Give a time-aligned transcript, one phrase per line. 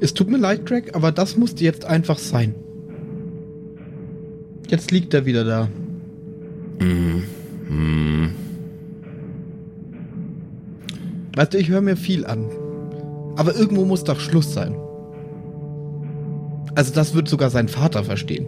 [0.00, 2.54] Es tut mir leid, Greg, aber das musste jetzt einfach sein.
[4.68, 5.68] Jetzt liegt er wieder da.
[6.78, 7.22] Mm.
[7.68, 8.30] Mm.
[11.34, 12.46] Weißt du, ich höre mir viel an.
[13.36, 14.76] Aber irgendwo muss doch Schluss sein.
[16.74, 18.46] Also das wird sogar sein Vater verstehen.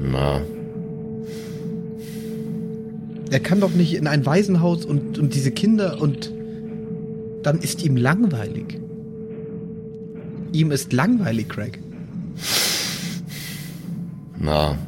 [0.00, 0.40] Na.
[3.30, 6.32] Er kann doch nicht in ein Waisenhaus und, und diese Kinder und
[7.42, 8.78] dann ist ihm langweilig.
[10.54, 11.80] Ihm ist langweilig, Craig.
[14.38, 14.78] Na.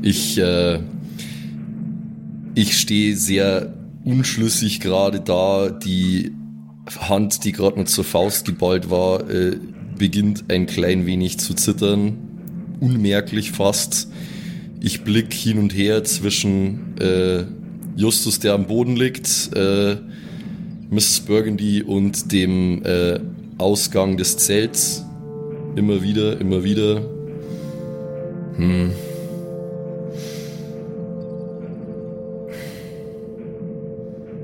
[0.00, 0.80] Ich, äh,
[2.54, 5.68] ich stehe sehr unschlüssig gerade da.
[5.68, 6.32] Die
[6.98, 9.58] Hand, die gerade noch zur Faust geballt war, äh,
[9.98, 12.16] beginnt ein klein wenig zu zittern.
[12.80, 14.08] Unmerklich fast.
[14.80, 17.44] Ich blick hin und her zwischen äh,
[17.96, 19.98] Justus, der am Boden liegt, äh,
[20.90, 21.20] Mrs.
[21.20, 23.20] Burgundy und dem äh,
[23.58, 25.04] Ausgang des Zelts.
[25.76, 27.02] Immer wieder, immer wieder.
[28.56, 28.90] Hm.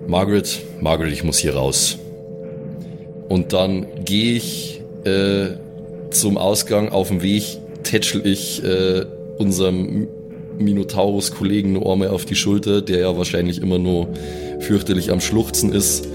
[0.07, 1.99] Margaret, Margaret, ich muss hier raus.
[3.29, 5.49] Und dann gehe ich äh,
[6.11, 7.43] zum Ausgang auf dem Weg,
[7.83, 9.05] tätschel ich äh,
[9.39, 10.07] unserem
[10.59, 14.09] Minotaurus-Kollegen eine Orme auf die Schulter, der ja wahrscheinlich immer nur
[14.61, 16.09] fürchterlich am Schluchzen ist,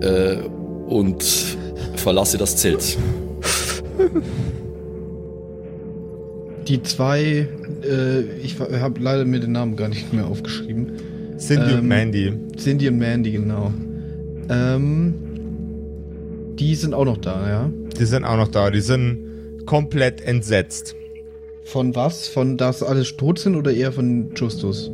[0.00, 0.38] äh,
[0.86, 1.22] und
[1.96, 2.96] verlasse das Zelt.
[6.66, 7.48] Die zwei,
[7.82, 10.92] äh, ich habe leider mir den Namen gar nicht mehr aufgeschrieben.
[11.38, 12.32] Cindy ähm, und Mandy.
[12.56, 13.72] Cindy und Mandy, genau.
[14.50, 15.14] Ähm,
[16.58, 17.70] die sind auch noch da, ja?
[17.98, 18.70] Die sind auch noch da.
[18.70, 20.94] Die sind komplett entsetzt.
[21.64, 22.28] Von was?
[22.28, 24.90] Von dass alles tot sind oder eher von Justus?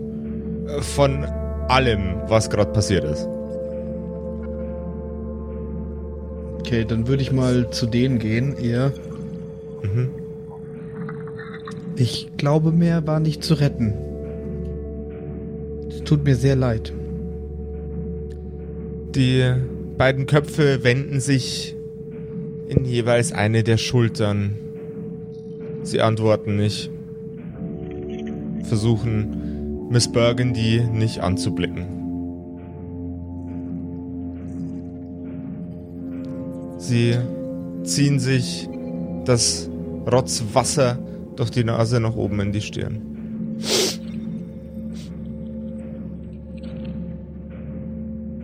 [0.80, 1.24] Von
[1.68, 3.28] allem, was gerade passiert ist.
[6.64, 8.90] Okay, dann würde ich mal zu denen gehen, eher.
[9.82, 10.08] Mhm.
[11.94, 13.92] Ich glaube, mehr war nicht zu retten.
[15.90, 16.94] Es tut mir sehr leid.
[19.14, 19.52] Die
[19.98, 21.76] beiden Köpfe wenden sich
[22.68, 24.56] in jeweils eine der Schultern.
[25.82, 26.90] Sie antworten nicht.
[28.62, 31.93] Versuchen Miss Burgundy nicht anzublicken.
[36.86, 37.16] Sie
[37.84, 38.68] ziehen sich
[39.24, 39.70] das
[40.06, 40.98] Rotzwasser
[41.34, 43.00] durch die Nase nach oben in die Stirn.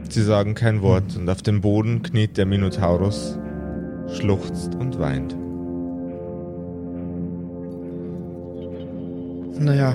[0.08, 3.38] Sie sagen kein Wort und auf dem Boden kniet der Minotaurus,
[4.08, 5.36] schluchzt und weint.
[9.60, 9.94] Naja.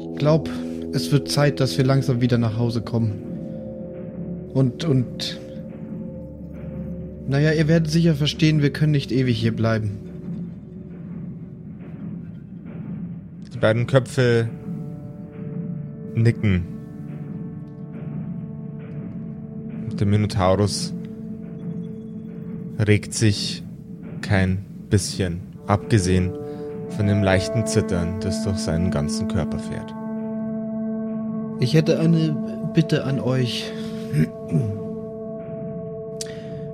[0.00, 0.50] Ich glaube,
[0.94, 3.33] es wird Zeit, dass wir langsam wieder nach Hause kommen.
[4.54, 5.40] Und, und.
[7.26, 9.98] Naja, ihr werdet sicher verstehen, wir können nicht ewig hier bleiben.
[13.52, 14.48] Die beiden Köpfe
[16.14, 16.64] nicken.
[19.98, 20.92] Der Minotaurus
[22.78, 23.62] regt sich
[24.22, 26.32] kein bisschen, abgesehen
[26.90, 29.92] von dem leichten Zittern, das durch seinen ganzen Körper fährt.
[31.60, 32.36] Ich hätte eine
[32.74, 33.72] Bitte an euch.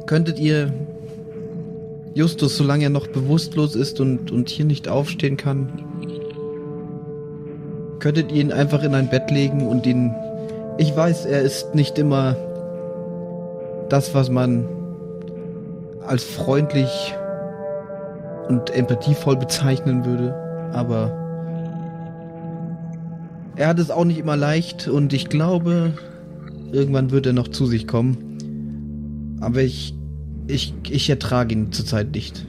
[0.06, 0.72] Könntet ihr
[2.14, 5.68] Justus, solange er noch bewusstlos ist und, und hier nicht aufstehen kann,
[8.00, 10.14] könntet ihr ihn einfach in ein Bett legen und ihn...
[10.78, 12.36] Ich weiß, er ist nicht immer
[13.90, 14.66] das, was man
[16.06, 17.14] als freundlich
[18.48, 20.34] und empathievoll bezeichnen würde,
[20.72, 21.12] aber
[23.56, 25.92] er hat es auch nicht immer leicht und ich glaube,
[26.72, 29.38] irgendwann wird er noch zu sich kommen.
[29.40, 29.94] Aber ich,
[30.46, 32.46] ich, ich ertrage ihn zurzeit nicht.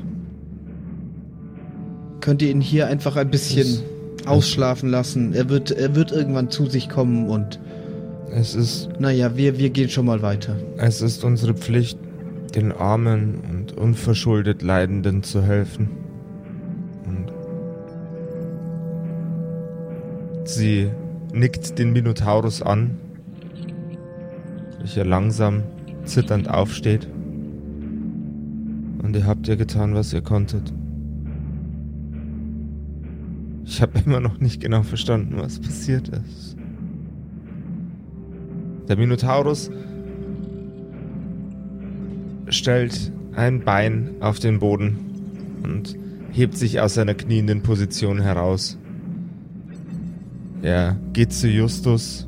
[2.19, 3.79] Könnt ihr ihn hier einfach ein bisschen
[4.17, 5.33] das, ausschlafen lassen?
[5.33, 7.59] Er wird, er wird irgendwann zu sich kommen und
[8.33, 8.89] es ist.
[8.99, 10.55] Naja, wir, wir gehen schon mal weiter.
[10.77, 11.97] Es ist unsere Pflicht,
[12.55, 15.89] den Armen und unverschuldet Leidenden zu helfen.
[17.05, 17.31] Und
[20.47, 20.89] sie
[21.33, 22.97] nickt den Minotaurus an,
[24.81, 25.61] welcher langsam
[26.05, 27.07] zitternd aufsteht.
[29.03, 30.73] Und ihr habt ja getan, was ihr konntet.
[33.63, 36.57] Ich habe immer noch nicht genau verstanden, was passiert ist.
[38.87, 39.69] Der Minotaurus
[42.47, 44.97] stellt ein Bein auf den Boden
[45.63, 45.95] und
[46.31, 48.77] hebt sich aus seiner knienden Position heraus.
[50.63, 52.27] Er geht zu Justus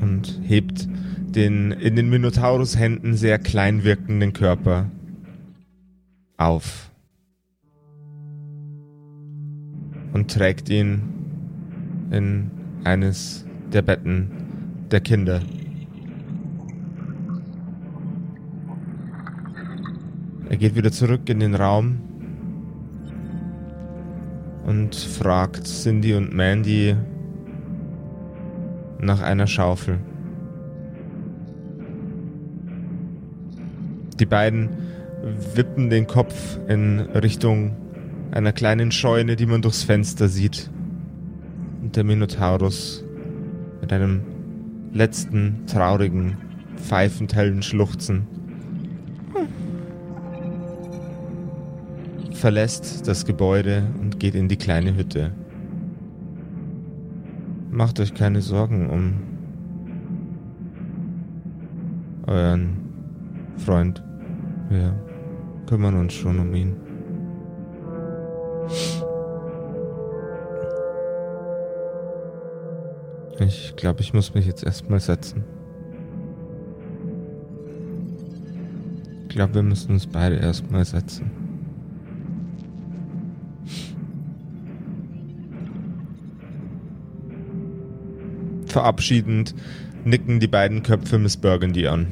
[0.00, 0.88] und hebt
[1.34, 4.90] den in den Minotaurus-Händen sehr klein wirkenden Körper
[6.36, 6.90] auf
[10.12, 11.02] und trägt ihn
[12.10, 12.50] in
[12.84, 14.30] eines der Betten
[14.90, 15.40] der Kinder.
[20.50, 21.98] Er geht wieder zurück in den Raum
[24.66, 26.94] und fragt Cindy und Mandy
[29.00, 29.98] nach einer Schaufel.
[34.22, 34.68] Die beiden
[35.56, 37.74] wippen den Kopf in Richtung
[38.30, 40.70] einer kleinen Scheune, die man durchs Fenster sieht.
[41.82, 43.02] Und der Minotaurus
[43.80, 44.20] mit einem
[44.92, 46.36] letzten traurigen,
[46.76, 48.28] pfeifend hellen Schluchzen
[52.30, 55.32] verlässt das Gebäude und geht in die kleine Hütte.
[57.72, 59.14] Macht euch keine Sorgen um
[62.28, 62.82] euren
[63.58, 64.02] Freund.
[64.72, 64.94] Wir
[65.66, 66.76] kümmern uns schon um ihn.
[73.38, 75.44] Ich glaube, ich muss mich jetzt erstmal setzen.
[79.28, 81.30] Ich glaube, wir müssen uns beide erstmal setzen.
[88.64, 89.54] Verabschiedend
[90.06, 92.06] nicken die beiden Köpfe Miss Burgundy an.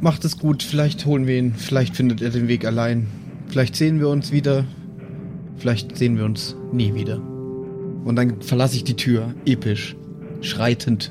[0.00, 3.06] Macht es gut, vielleicht holen wir ihn, vielleicht findet er den Weg allein.
[3.48, 4.64] Vielleicht sehen wir uns wieder,
[5.56, 7.20] vielleicht sehen wir uns nie wieder.
[8.04, 9.96] Und dann verlasse ich die Tür, episch,
[10.40, 11.10] schreitend.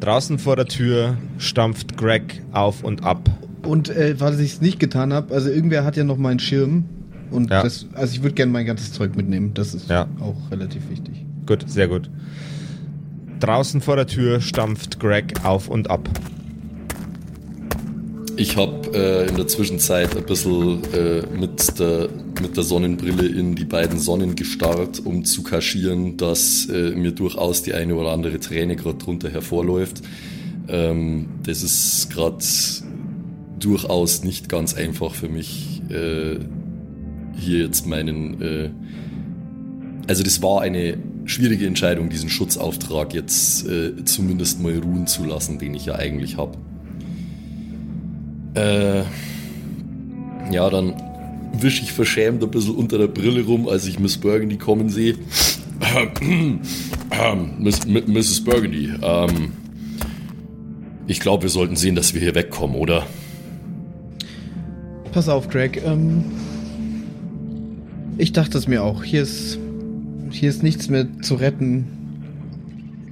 [0.00, 3.30] Draußen vor der Tür stampft Greg auf und ab.
[3.62, 6.84] Und äh, weil ich es nicht getan habe, also irgendwer hat ja noch meinen Schirm.
[7.30, 7.62] Und Ja.
[7.62, 9.52] das, also ich würde gerne mein ganzes Zeug mitnehmen.
[9.54, 10.06] Das ist Ja.
[10.20, 11.24] auch relativ wichtig.
[11.46, 12.10] Gut, sehr gut.
[13.40, 16.08] Draußen vor der Tür stampft Greg auf und ab.
[18.36, 22.08] Ich habe äh, in der Zwischenzeit ein bisschen äh, mit, der,
[22.42, 27.62] mit der Sonnenbrille in die beiden Sonnen gestarrt, um zu kaschieren, dass äh, mir durchaus
[27.62, 30.02] die eine oder andere Träne gerade drunter hervorläuft.
[30.66, 32.44] Ähm, das ist gerade
[33.60, 36.38] durchaus nicht ganz einfach für mich, äh,
[37.36, 38.42] hier jetzt meinen...
[38.42, 38.70] Äh,
[40.08, 45.58] also das war eine schwierige Entscheidung, diesen Schutzauftrag jetzt äh, zumindest mal ruhen zu lassen,
[45.58, 46.58] den ich ja eigentlich habe.
[48.54, 49.02] Äh,
[50.52, 50.94] ja, dann
[51.52, 55.14] wische ich verschämt ein bisschen unter der Brille rum, als ich Miss Burgundy kommen sehe.
[57.58, 58.42] Miss, Mrs.
[58.44, 59.52] Burgundy, ähm,
[61.06, 63.06] ich glaube, wir sollten sehen, dass wir hier wegkommen, oder?
[65.12, 65.82] Pass auf, Greg.
[65.84, 66.24] Ähm,
[68.16, 69.04] ich dachte es mir auch.
[69.04, 69.58] Hier ist,
[70.34, 71.86] hier ist nichts mehr zu retten.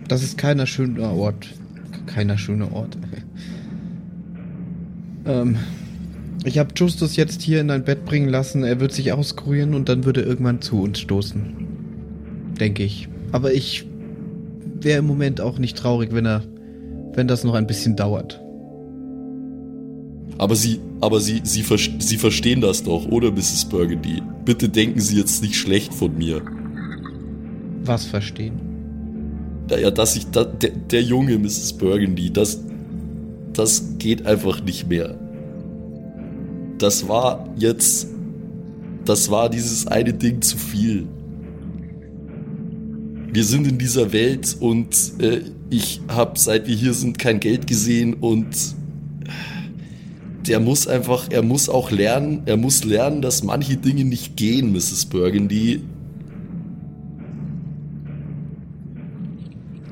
[0.09, 1.49] Das ist keiner schöner Ort.
[2.07, 2.99] Keiner schöner Ort.
[5.27, 5.57] ähm,
[6.45, 8.65] ich habe Justus jetzt hier in ein Bett bringen lassen.
[8.65, 11.43] Er wird sich auskurieren und dann würde er irgendwann zu uns stoßen.
[12.59, 13.09] Denke ich.
[13.31, 13.87] Aber ich
[14.81, 16.43] wäre im Moment auch nicht traurig, wenn er,
[17.15, 18.41] wenn das noch ein bisschen dauert.
[20.39, 21.65] Aber Sie, aber Sie, Sie,
[21.99, 23.67] Sie verstehen das doch, oder, Mrs.
[23.67, 24.23] Burgundy?
[24.45, 26.43] Bitte denken Sie jetzt nicht schlecht von mir.
[27.85, 28.61] Was verstehen?
[29.71, 31.73] Ja, dass ich, da, der, der Junge, Mrs.
[31.75, 32.61] Burgundy, das,
[33.53, 35.19] das geht einfach nicht mehr.
[36.79, 38.09] Das war jetzt,
[39.05, 41.07] das war dieses eine Ding zu viel.
[43.33, 47.67] Wir sind in dieser Welt und äh, ich habe, seit wir hier sind, kein Geld
[47.67, 48.47] gesehen und
[50.47, 54.73] der muss einfach, er muss auch lernen, er muss lernen, dass manche Dinge nicht gehen,
[54.73, 55.07] Mrs.
[55.07, 55.83] Burgundy.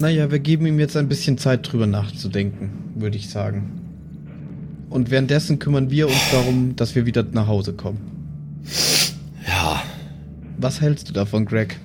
[0.01, 3.81] Naja, wir geben ihm jetzt ein bisschen Zeit drüber nachzudenken, würde ich sagen.
[4.89, 7.99] Und währenddessen kümmern wir uns darum, dass wir wieder nach Hause kommen.
[9.47, 9.83] Ja,
[10.57, 11.79] Was hältst du davon, Greg?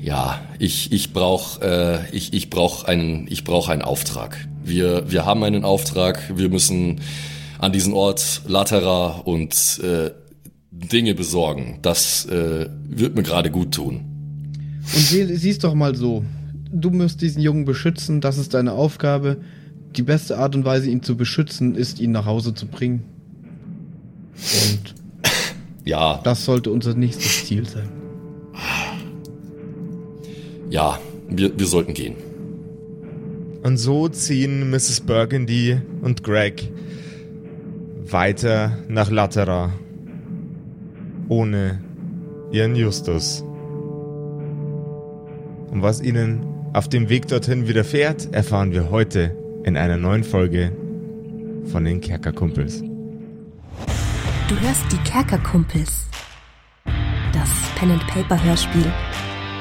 [0.00, 4.46] Ja, ich, ich brauche äh, ich, ich brauch einen, ich brauch einen Auftrag.
[4.62, 7.00] Wir, wir haben einen Auftrag, wir müssen
[7.58, 10.10] an diesen Ort Latera und äh,
[10.70, 11.80] Dinge besorgen.
[11.82, 14.13] Das äh, wird mir gerade gut tun.
[14.92, 16.24] Und sie, siehst doch mal so.
[16.70, 19.38] Du musst diesen Jungen beschützen, das ist deine Aufgabe.
[19.96, 23.04] Die beste Art und Weise, ihn zu beschützen, ist, ihn nach Hause zu bringen.
[24.34, 24.94] Und
[25.84, 27.88] Ja, das sollte unser nächstes Ziel sein.
[30.70, 30.98] ja,
[31.28, 32.14] wir, wir sollten gehen.
[33.62, 35.02] Und so ziehen Mrs.
[35.02, 36.70] Burgundy und Greg
[38.10, 39.72] weiter nach Latera.
[41.28, 41.80] ohne
[42.52, 43.42] ihren Justus.
[45.74, 50.70] Und was ihnen auf dem Weg dorthin widerfährt, erfahren wir heute in einer neuen Folge
[51.64, 52.80] von den Kerkerkumpels.
[54.48, 56.06] Du hörst die Kerkerkumpels.
[57.32, 58.86] Das Pen-and-Paper-Hörspiel.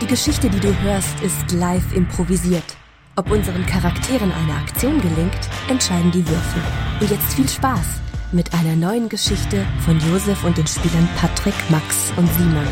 [0.04, 2.78] Die Geschichte, die du hörst, ist live improvisiert.
[3.16, 6.62] Ob unseren Charakteren eine Aktion gelingt, entscheiden die Würfel.
[7.02, 8.02] Und jetzt viel Spaß
[8.32, 12.68] mit einer neuen Geschichte von Josef und den Spielern Patrick, Max und Simon.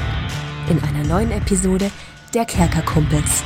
[0.70, 1.90] In einer neuen Episode
[2.34, 3.44] der Kerkerkumpels.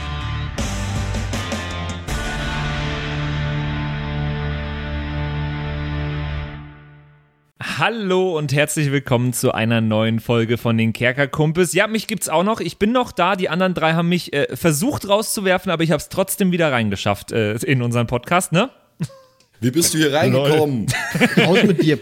[7.77, 11.73] Hallo und herzlich willkommen zu einer neuen Folge von den Kerkerkumpels.
[11.73, 12.59] Ja, mich gibt's auch noch.
[12.59, 13.35] Ich bin noch da.
[13.35, 17.31] Die anderen drei haben mich äh, versucht rauszuwerfen, aber ich habe es trotzdem wieder reingeschafft
[17.31, 18.69] äh, in unseren Podcast, ne?
[19.61, 20.85] Wie bist du hier reingekommen?
[21.37, 21.97] Raus mit dir.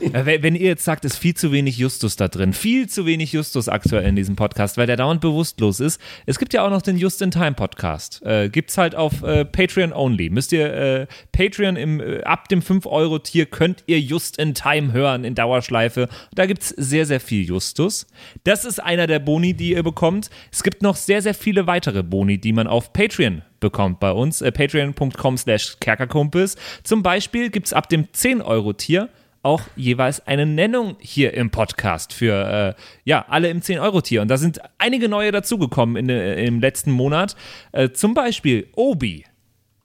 [0.00, 3.32] Äh, Wenn ihr jetzt sagt, ist viel zu wenig Justus da drin, viel zu wenig
[3.32, 6.00] Justus aktuell in diesem Podcast, weil der dauernd bewusstlos ist.
[6.26, 8.22] Es gibt ja auch noch den Just-in-Time-Podcast.
[8.24, 10.30] Äh, gibt's halt auf äh, Patreon only.
[10.30, 16.08] Müsst ihr äh, Patreon im, äh, ab dem 5-Euro-Tier könnt ihr Just-in-Time hören in Dauerschleife.
[16.34, 18.06] Da gibt's sehr, sehr viel Justus.
[18.44, 20.30] Das ist einer der Boni, die ihr bekommt.
[20.52, 24.40] Es gibt noch sehr, sehr viele weitere Boni, die man auf Patreon bekommt bei uns.
[24.42, 26.56] Äh, Patreon.com slash Kerkerkumpels.
[26.82, 29.08] Zum Beispiel gibt's ab dem 10-Euro-Tier
[29.46, 34.20] auch jeweils eine Nennung hier im Podcast für äh, ja alle im 10-Euro-Tier.
[34.20, 37.36] Und da sind einige neue dazugekommen in, äh, im letzten Monat.
[37.70, 39.24] Äh, zum Beispiel Obi.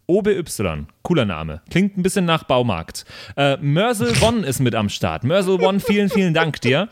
[0.07, 0.43] OBY,
[1.03, 1.61] cooler Name.
[1.69, 3.05] Klingt ein bisschen nach Baumarkt.
[3.37, 5.23] Äh, Mörsel One ist mit am Start.
[5.23, 6.89] Mörsel One, vielen, vielen Dank dir.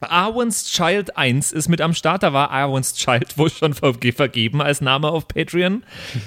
[0.00, 2.22] Arwen's Child 1 ist mit am Start.
[2.22, 5.84] Da war Arwen's Child wohl schon verge vergeben als Name auf Patreon.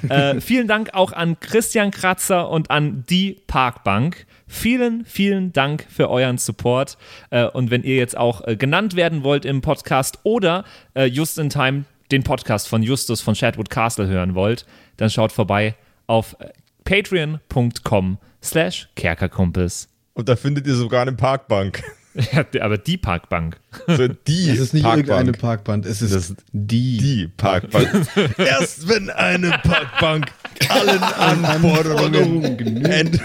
[0.09, 4.27] äh, vielen Dank auch an Christian Kratzer und an die Parkbank.
[4.47, 6.97] Vielen, vielen Dank für euren Support.
[7.31, 11.37] Äh, und wenn ihr jetzt auch äh, genannt werden wollt im Podcast oder äh, just
[11.39, 14.65] in time den Podcast von Justus von Shadwood Castle hören wollt,
[14.97, 15.75] dann schaut vorbei
[16.07, 16.35] auf
[16.83, 19.87] patreon.com slash kerkerkumpels.
[20.13, 21.83] Und da findet ihr sogar eine Parkbank.
[22.31, 23.59] Ja, aber die Parkbank.
[23.87, 25.09] So die Es ist nicht Parkbank.
[25.09, 26.95] irgendeine Parkband, es ist die.
[26.95, 27.89] Die Parkbank.
[28.37, 30.31] Erst wenn eine Parkbank
[30.69, 33.19] allen Anforderungen genügt.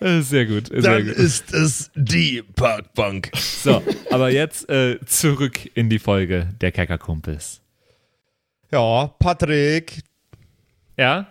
[0.00, 1.14] Äh, Sehr gut, sehr dann gut.
[1.16, 3.30] ist es die Parkbank.
[3.36, 7.60] So, aber jetzt äh, zurück in die Folge der Kerkerkumpels.
[8.72, 10.02] Ja, Patrick,
[10.96, 11.26] Ja?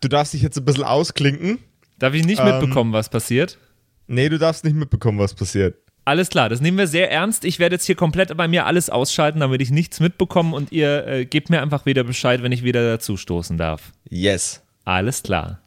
[0.00, 1.58] du darfst dich jetzt ein bisschen ausklinken.
[1.98, 2.46] Darf ich nicht Ähm.
[2.46, 3.58] mitbekommen, was passiert?
[4.06, 5.76] Nee, du darfst nicht mitbekommen, was passiert.
[6.04, 7.44] Alles klar, das nehmen wir sehr ernst.
[7.44, 11.04] Ich werde jetzt hier komplett bei mir alles ausschalten, damit ich nichts mitbekomme und ihr
[11.06, 13.92] äh, gebt mir einfach wieder Bescheid, wenn ich wieder dazu stoßen darf.
[14.08, 14.62] Yes.
[14.84, 15.60] Alles klar.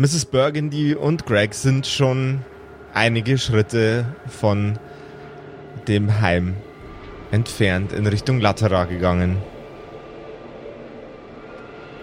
[0.00, 0.24] Mrs.
[0.24, 2.40] Burgundy und Greg sind schon
[2.94, 4.78] einige Schritte von
[5.88, 6.56] dem Heim
[7.30, 9.36] entfernt in Richtung Latera gegangen.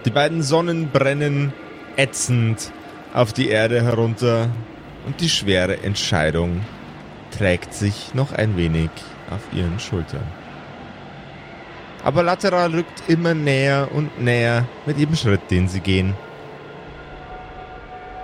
[0.04, 1.52] Die beiden Sonnen brennen
[1.96, 2.70] ätzend
[3.14, 4.48] auf die Erde herunter
[5.04, 6.60] und die schwere Entscheidung
[7.36, 8.90] trägt sich noch ein wenig
[9.28, 10.28] auf ihren Schultern.
[12.04, 16.14] Aber Latera rückt immer näher und näher mit jedem Schritt, den sie gehen.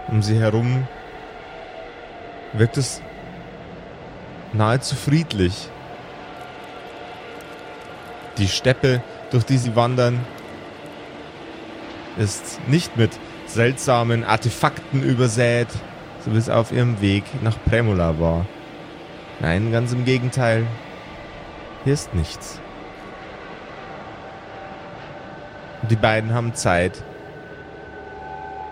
[0.09, 0.87] Um sie herum
[2.53, 3.01] wirkt es
[4.53, 5.69] nahezu friedlich.
[8.39, 10.21] Die Steppe, durch die sie wandern,
[12.17, 13.11] ist nicht mit
[13.47, 15.69] seltsamen Artefakten übersät,
[16.25, 18.47] so wie es auf ihrem Weg nach Premola war.
[19.41, 20.67] Nein, ganz im Gegenteil.
[21.85, 22.61] Hier ist nichts.
[25.83, 27.03] Und die beiden haben Zeit,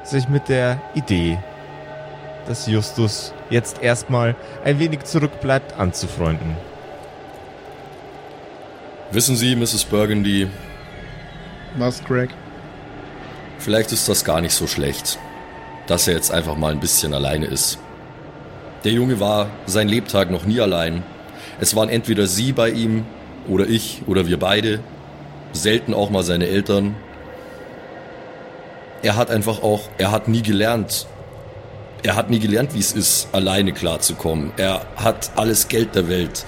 [0.05, 1.39] sich mit der Idee,
[2.47, 6.57] dass Justus jetzt erstmal ein wenig zurückbleibt, anzufreunden.
[9.11, 9.85] Wissen Sie, Mrs.
[9.85, 10.49] Burgundy,
[11.77, 12.31] Was, Greg?
[13.59, 15.19] vielleicht ist das gar nicht so schlecht,
[15.87, 17.79] dass er jetzt einfach mal ein bisschen alleine ist.
[18.85, 21.05] Der Junge war sein Lebtag noch nie allein.
[21.61, 23.05] Es waren entweder Sie bei ihm
[23.47, 24.81] oder ich oder wir beide,
[25.53, 26.97] selten auch mal seine Eltern.
[29.03, 31.07] Er hat einfach auch, er hat nie gelernt,
[32.03, 34.53] er hat nie gelernt, wie es ist, alleine klarzukommen.
[34.57, 36.45] Er hat alles Geld der Welt.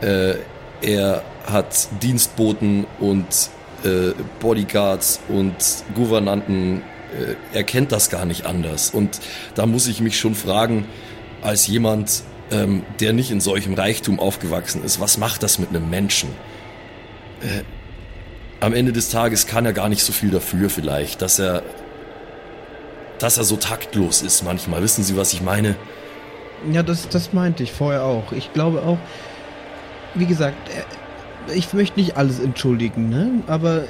[0.00, 0.34] Äh,
[0.80, 3.50] er hat Dienstboten und
[3.84, 5.54] äh, Bodyguards und
[5.94, 6.82] Gouvernanten.
[6.82, 8.90] Äh, er kennt das gar nicht anders.
[8.90, 9.20] Und
[9.54, 10.86] da muss ich mich schon fragen,
[11.42, 15.88] als jemand, ähm, der nicht in solchem Reichtum aufgewachsen ist, was macht das mit einem
[15.90, 16.30] Menschen?
[17.40, 17.62] Äh,
[18.60, 21.62] am Ende des Tages kann er gar nicht so viel dafür vielleicht, dass er
[23.18, 24.82] dass er so taktlos ist manchmal.
[24.82, 25.76] Wissen Sie, was ich meine?
[26.72, 28.32] Ja, das, das meinte ich vorher auch.
[28.32, 28.98] Ich glaube auch,
[30.14, 33.30] wie gesagt, äh, ich möchte nicht alles entschuldigen, ne?
[33.46, 33.84] Aber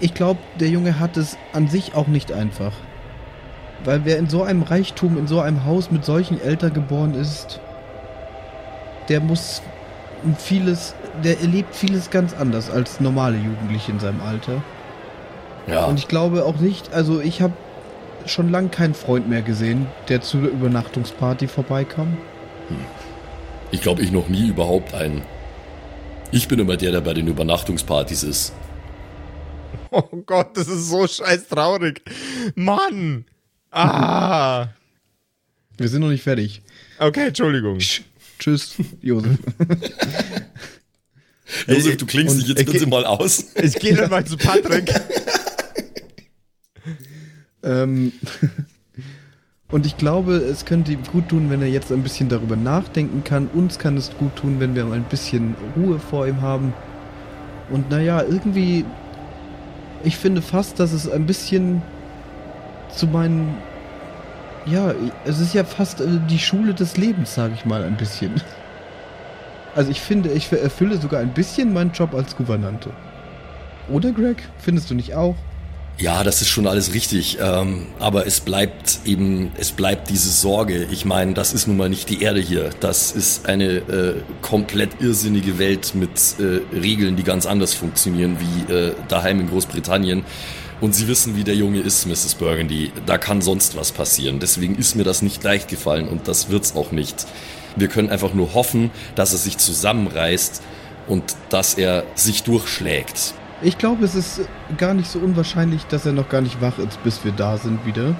[0.00, 2.72] ich glaube, der Junge hat es an sich auch nicht einfach.
[3.84, 7.60] Weil wer in so einem Reichtum, in so einem Haus mit solchen Eltern geboren ist,
[9.08, 9.62] der muss
[10.38, 14.62] vieles, der erlebt vieles ganz anders als normale Jugendliche in seinem Alter.
[15.66, 17.52] Ja, Und ich glaube auch nicht, also ich habe
[18.28, 22.16] schon lange keinen Freund mehr gesehen, der zu der Übernachtungsparty vorbeikam.
[23.70, 25.22] ich glaube, ich noch nie überhaupt einen.
[26.32, 28.52] Ich bin immer der, der bei den Übernachtungspartys ist.
[29.92, 32.02] Oh Gott, das ist so scheiß traurig.
[32.54, 33.24] Mann!
[33.70, 34.66] Ah!
[35.78, 36.60] Wir sind noch nicht fertig.
[36.98, 37.78] Okay, Entschuldigung.
[38.38, 39.38] Tschüss, Josef.
[41.68, 43.44] Josef, du klingst dich jetzt ich- bitte mal aus.
[43.62, 44.92] Ich gehe dann mal zu Patrick.
[47.66, 48.12] ähm,
[49.70, 53.24] und ich glaube, es könnte ihm gut tun, wenn er jetzt ein bisschen darüber nachdenken
[53.24, 53.48] kann.
[53.48, 56.72] Uns kann es gut tun, wenn wir ein bisschen Ruhe vor ihm haben.
[57.68, 58.84] Und naja, irgendwie,
[60.04, 61.82] ich finde fast, dass es ein bisschen
[62.94, 63.56] zu meinen,
[64.64, 64.94] ja,
[65.24, 68.32] es ist ja fast äh, die Schule des Lebens, sage ich mal ein bisschen.
[69.74, 72.88] Also ich finde, ich erfülle sogar ein bisschen meinen Job als Gouvernante.
[73.90, 74.42] Oder Greg?
[74.56, 75.36] Findest du nicht auch?
[75.98, 77.38] Ja, das ist schon alles richtig.
[77.40, 80.86] Ähm, aber es bleibt eben, es bleibt diese Sorge.
[80.90, 82.68] Ich meine, das ist nun mal nicht die Erde hier.
[82.80, 88.72] Das ist eine äh, komplett irrsinnige Welt mit äh, Regeln, die ganz anders funktionieren wie
[88.72, 90.24] äh, daheim in Großbritannien.
[90.82, 92.34] Und Sie wissen, wie der Junge ist, Mrs.
[92.34, 92.92] Burgundy.
[93.06, 94.38] Da kann sonst was passieren.
[94.38, 97.26] Deswegen ist mir das nicht leicht gefallen und das wird's auch nicht.
[97.74, 100.62] Wir können einfach nur hoffen, dass er sich zusammenreißt
[101.08, 103.32] und dass er sich durchschlägt.
[103.62, 104.42] Ich glaube, es ist
[104.76, 107.86] gar nicht so unwahrscheinlich, dass er noch gar nicht wach ist, bis wir da sind
[107.86, 108.14] wieder.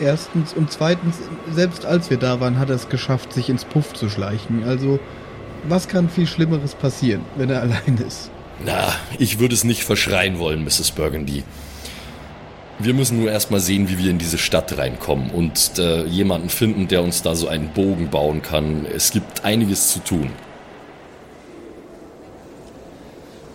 [0.00, 1.16] Erstens und zweitens,
[1.52, 4.64] selbst als wir da waren, hat er es geschafft, sich ins Puff zu schleichen.
[4.64, 4.98] Also,
[5.68, 8.30] was kann viel Schlimmeres passieren, wenn er allein ist?
[8.64, 10.92] Na, ich würde es nicht verschreien wollen, Mrs.
[10.92, 11.44] Burgundy.
[12.78, 16.88] Wir müssen nur erstmal sehen, wie wir in diese Stadt reinkommen und äh, jemanden finden,
[16.88, 18.86] der uns da so einen Bogen bauen kann.
[18.86, 20.30] Es gibt einiges zu tun.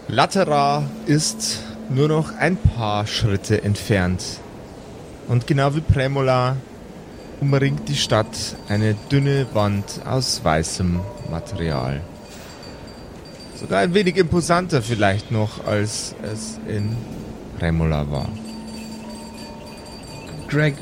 [0.07, 4.23] Latera ist nur noch ein paar Schritte entfernt.
[5.27, 6.57] Und genau wie Premola
[7.41, 8.27] umringt die Stadt
[8.69, 10.99] eine dünne Wand aus weißem
[11.31, 12.01] Material.
[13.59, 16.95] Sogar ein wenig imposanter vielleicht noch, als es in
[17.57, 18.29] Premola war.
[20.47, 20.75] Greg,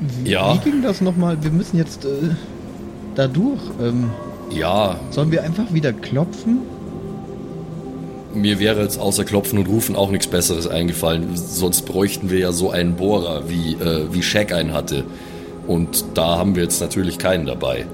[0.00, 0.54] wie, Ja?
[0.54, 1.42] wie ging das nochmal?
[1.42, 2.30] Wir müssen jetzt äh,
[3.14, 3.60] da durch.
[3.80, 4.10] Ähm,
[4.50, 6.60] Ja, sollen wir einfach wieder klopfen?
[8.34, 11.30] Mir wäre jetzt außer Klopfen und Rufen auch nichts Besseres eingefallen.
[11.34, 15.04] Sonst bräuchten wir ja so einen Bohrer, wie, äh, wie Shaq einen hatte.
[15.66, 17.86] Und da haben wir jetzt natürlich keinen dabei.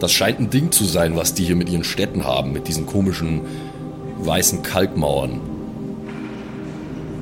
[0.00, 2.86] Das scheint ein Ding zu sein, was die hier mit ihren Städten haben, mit diesen
[2.86, 3.40] komischen
[4.20, 5.40] weißen Kalkmauern.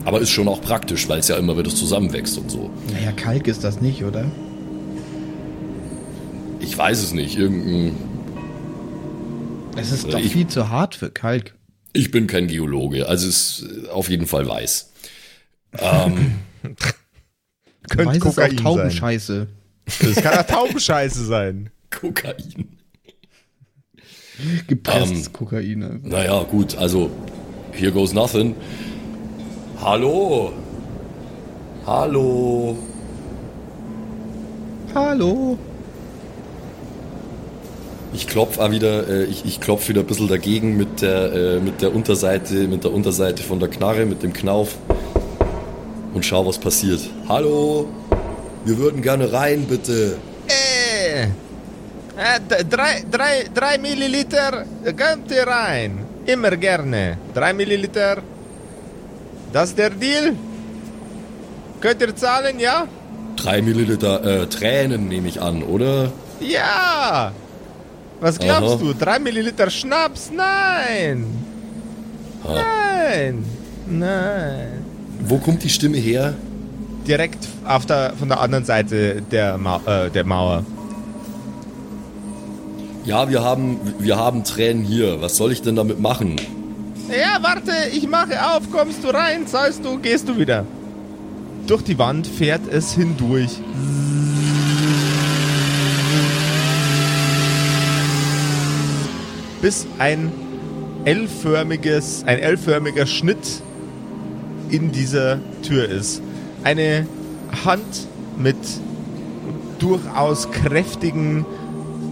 [0.05, 2.71] Aber ist schon auch praktisch, weil es ja immer wieder zusammenwächst und so.
[2.93, 4.25] Naja, Kalk ist das nicht, oder?
[6.61, 7.37] Ich weiß es nicht.
[7.37, 7.95] Irgendein.
[9.77, 11.55] Es ist doch ich- viel zu hart für Kalk.
[11.93, 14.93] Ich bin kein Geologe, also es ist auf jeden Fall weiß.
[15.79, 16.35] Ähm,
[17.89, 18.57] Könnte Weiß ist auch Kokain sein.
[18.57, 19.47] Taubenscheiße.
[20.01, 21.71] Das kann auch Taubenscheiße sein.
[21.91, 22.77] Kokain.
[24.67, 26.01] Gepresstes Ähm, Kokain.
[26.03, 27.11] Naja, gut, also
[27.73, 28.55] here goes nothing.
[29.81, 30.53] Hallo.
[31.87, 32.77] Hallo.
[34.95, 35.59] Hallo.
[38.17, 41.61] Ich klopf auch wieder, äh, ich, ich klopf wieder ein bisschen dagegen mit der, äh,
[41.61, 44.77] mit der Unterseite, mit der Unterseite von der Knarre, mit dem Knauf
[46.15, 47.01] und schau, was passiert.
[47.29, 47.87] Hallo.
[48.65, 50.17] Wir würden gerne rein, bitte.
[50.49, 55.99] Äh, äh, drei, drei, drei Milliliter, äh, kommt ihr rein.
[56.25, 57.19] Immer gerne.
[57.35, 58.23] Drei Milliliter.
[59.53, 60.33] Das ist der Deal?
[61.83, 62.89] Könnt ihr zahlen, ja?
[63.37, 66.11] Drei Milliliter äh, Tränen nehme ich an, oder?
[66.41, 67.35] Ja!
[68.21, 68.77] Was glaubst Aha.
[68.77, 68.95] du?
[68.95, 70.31] Drei Milliliter Schnaps?
[70.35, 71.27] Nein!
[72.45, 72.55] Ha.
[72.55, 73.45] Nein!
[73.87, 74.85] Nein!
[75.21, 76.35] Wo kommt die Stimme her?
[77.07, 80.65] Direkt auf der, von der anderen Seite der, Mau äh, der Mauer.
[83.05, 85.23] Ja, wir haben, wir haben Tränen hier.
[85.23, 86.41] Was soll ich denn damit machen?
[87.09, 90.65] Ja, warte, ich mache auf, kommst du rein, zahlst du, gehst du wieder.
[91.69, 93.61] Durch die Wand fährt es hindurch.
[99.67, 100.31] Bis ein
[101.07, 103.65] L-förmiges, ein L-förmiger Schnitt
[104.71, 106.23] in dieser Tür ist.
[106.63, 107.05] Eine
[107.65, 108.07] Hand
[108.39, 108.55] mit
[109.81, 111.45] durchaus kräftigen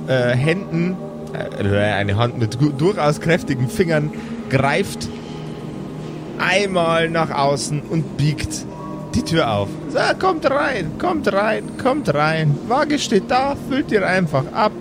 [0.09, 0.97] äh, Händen,
[1.33, 4.11] äh, eine Hand mit durchaus kräftigen Fingern,
[4.51, 5.09] greift
[6.41, 8.67] einmal nach außen und biegt
[9.15, 9.69] die Tür auf.
[9.91, 12.59] So, kommt rein, kommt rein, kommt rein.
[12.67, 14.73] Waage steht da, füllt ihr einfach ab.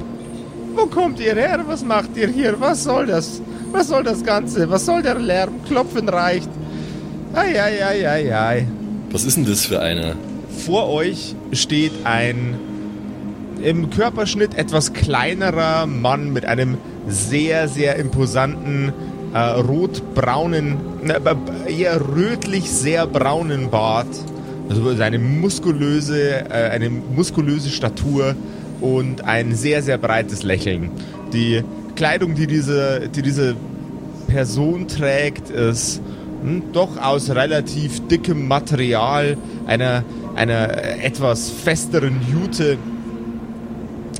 [0.76, 1.64] Wo kommt ihr her?
[1.68, 2.60] Was macht ihr hier?
[2.60, 3.42] Was soll das?
[3.72, 4.70] Was soll das Ganze?
[4.70, 5.64] Was soll der Lärm?
[5.68, 6.50] Klopfen reicht.
[7.34, 8.68] Ei, ei, ei, ei, ei.
[9.12, 10.16] Was ist denn das für einer?
[10.66, 12.60] Vor euch steht ein
[13.64, 18.94] im Körperschnitt etwas kleinerer Mann mit einem sehr, sehr imposanten
[19.34, 21.16] äh, rotbraunen, ne,
[21.68, 24.08] äh, eher rötlich sehr braunen Bart.
[24.70, 28.36] Also eine muskulöse, äh, eine muskulöse Statur
[28.84, 30.92] und ein sehr, sehr breites Lächeln.
[31.32, 31.64] Die
[31.96, 33.56] Kleidung, die diese, die diese
[34.28, 36.02] Person trägt, ist
[36.44, 40.04] hm, doch aus relativ dickem Material, einer,
[40.36, 42.78] einer etwas festeren Jute.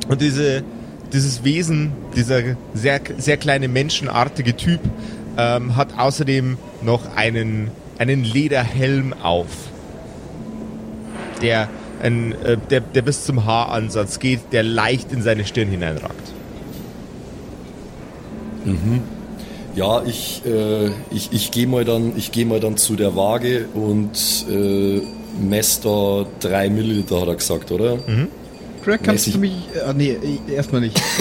[0.08, 0.64] Und diese,
[1.12, 2.42] dieses Wesen, dieser
[2.74, 4.80] sehr, sehr kleine menschenartige Typ,
[5.38, 9.48] ähm, hat außerdem noch einen, einen Lederhelm auf,
[11.42, 11.68] der,
[12.04, 16.14] ein, äh, der, der bis zum Haaransatz geht, der leicht in seine Stirn hineinragt.
[19.76, 23.66] Ja, ich, äh, ich, ich gehe mal, dann- ich geh mal dann zu der Waage
[23.74, 24.12] und
[24.50, 25.02] äh,
[25.42, 27.98] messe da 3 Milliliter, hat er gesagt, oder?
[28.86, 29.34] Greg, kannst Mäßig.
[29.34, 29.54] du mich.
[29.86, 30.16] Ah, nee,
[30.54, 31.02] erstmal nicht.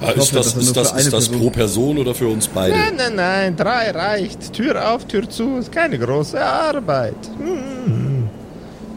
[0.00, 2.72] Ah, ist das, ist das, ist das pro Person oder für uns beide?
[2.72, 4.52] Nein, nein, nein, drei reicht.
[4.52, 7.16] Tür auf, Tür zu, ist keine große Arbeit.
[7.36, 7.97] Hm.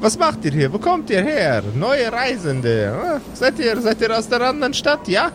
[0.02, 0.74] Was macht ihr hier?
[0.74, 1.62] Wo kommt ihr her?
[1.76, 2.92] Neue Reisende.
[2.92, 5.08] Ah, Seid ihr, seid ihr aus der anderen Stadt?
[5.08, 5.32] Ja?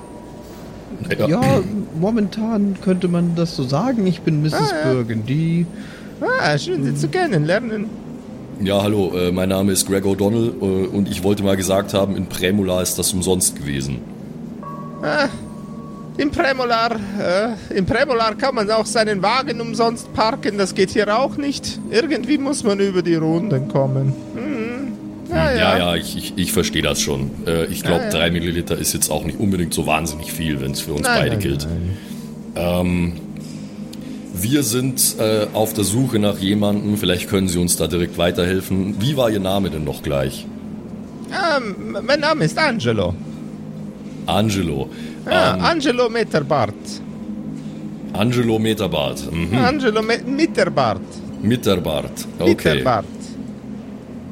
[1.29, 1.40] Ja,
[2.00, 4.07] momentan könnte man das so sagen.
[4.09, 4.55] Ich bin Mrs.
[4.55, 4.92] Ah, ja.
[4.92, 5.66] Burgundy.
[6.42, 7.87] Ah, schön, Sie zu kennenlernen.
[8.61, 12.16] Ja, hallo, äh, mein Name ist Greg O'Donnell äh, und ich wollte mal gesagt haben,
[12.16, 13.98] in Premula ist das umsonst gewesen.
[15.02, 15.29] Ah,
[16.16, 20.57] im Prämolar, äh, im Prämolar kann man auch seinen Wagen umsonst parken.
[20.57, 21.79] Das geht hier auch nicht.
[21.90, 24.14] Irgendwie muss man über die Runden kommen.
[24.35, 24.55] Hm.
[25.30, 25.56] Ja, ja.
[25.58, 27.30] Ja, ja, ich, ich, ich verstehe das schon.
[27.46, 28.10] Äh, ich glaube, Ja.
[28.10, 31.18] 3 Milliliter ist jetzt auch nicht unbedingt so wahnsinnig viel, wenn es für uns Nein,
[31.18, 31.66] beide nein, gilt.
[32.54, 33.12] nein.
[34.38, 38.96] Wir sind äh, auf der Suche nach jemandem, vielleicht können Sie uns da direkt weiterhelfen.
[39.00, 40.46] Wie war Ihr Name denn noch gleich?
[41.30, 43.14] Ähm, mein Name ist Angelo.
[44.26, 44.88] Angelo.
[45.24, 46.74] Ja, Ähm, Angelo Mitterbart.
[48.12, 49.30] Angelo Meterbart.
[49.32, 49.56] Mhm.
[49.58, 51.00] Angelo Me Mitterbart.
[51.42, 52.26] Mitterbart.
[52.38, 52.50] Okay.
[52.74, 53.06] Mitterbart.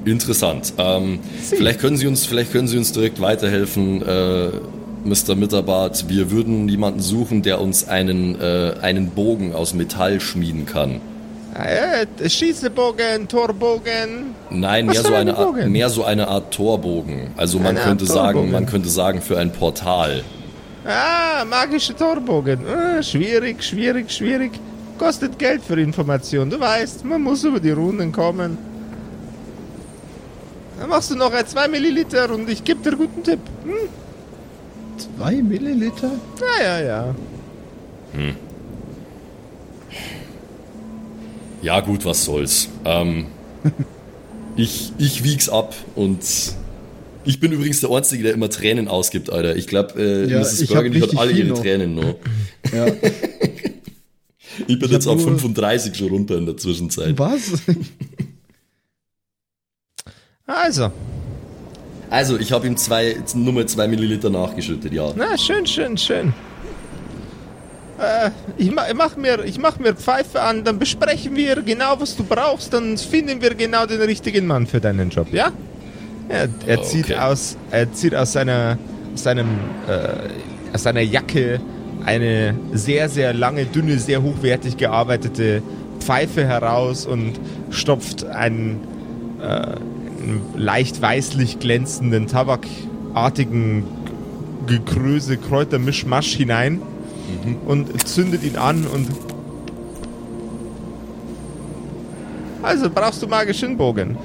[0.05, 0.75] Interessant.
[0.79, 4.49] Ähm, vielleicht können Sie uns, vielleicht können Sie uns direkt weiterhelfen, äh,
[5.05, 5.35] Mr.
[5.35, 6.09] Mitterbart.
[6.09, 11.01] Wir würden jemanden suchen, der uns einen, äh, einen Bogen aus Metall schmieden kann.
[11.55, 14.35] Äh, Schießebogen, Torbogen.
[14.51, 17.31] Nein, mehr so, ein eine Art, mehr so eine Art Torbogen.
[17.37, 20.25] Also man Eine könnte sagen, man könnte sagen für ein Portal.
[20.85, 22.59] Ah, magische Torbogen.
[22.67, 24.53] Ah, schwierig, schwierig, schwierig.
[24.99, 26.51] Kostet Geld für Information.
[26.51, 28.59] Du weißt, man muss über die Runden kommen.
[30.85, 33.39] Dann machst du noch ein 2 Milliliter und ich gebe dir einen guten Tipp.
[33.65, 33.73] Hm?
[35.17, 36.11] Zwei Milliliter?
[36.61, 37.15] Ja, ja, ja.
[41.63, 42.69] Ja gut, was soll's.
[42.85, 43.29] Ähm,
[44.57, 46.19] ich, ich wieg's ab und
[47.25, 49.57] ich bin übrigens der Einzige, der immer Tränen ausgibt, Alter.
[49.57, 50.67] Ich glaube, äh, Ja, Mrs.
[50.67, 51.61] Burgundy hat alle ihre noch.
[51.63, 52.15] Tränen noch.
[52.75, 52.89] Ja.
[54.69, 57.19] Ich bin Ich jetzt auf nur- 35 schon runter in der Zwischenzeit.
[57.19, 57.41] Was?
[60.47, 60.91] Also,
[62.11, 65.11] Also, ich habe ihm zwei, Nummer 2 Milliliter nachgeschüttet, ja.
[65.17, 66.35] na, schön, schön, schön.
[67.99, 71.99] Äh, ich, ma ich, mach mir, ich mach mir Pfeife an, dann besprechen wir genau,
[71.99, 75.51] was du brauchst, dann finden wir genau den richtigen Mann für deinen Job, ja?
[76.29, 77.17] Er, er, Oh, zieht, okay.
[77.17, 78.77] aus, er zieht aus seiner,
[79.15, 79.47] aus seinem,
[79.89, 81.61] äh, aus seiner Jacke
[82.05, 85.63] eine sehr, sehr lange, dünne, sehr hochwertig gearbeitete
[86.01, 87.33] Pfeife heraus und
[87.71, 88.81] stopft einen,
[89.41, 89.94] äh, einen
[90.57, 93.85] leicht weißlich glänzenden, tabakartigen
[94.67, 96.81] Gekröse, Kräutermischmasch hinein
[97.67, 99.09] und zündet ihn an und.
[102.63, 104.17] Also brauchst du magischen Bogen.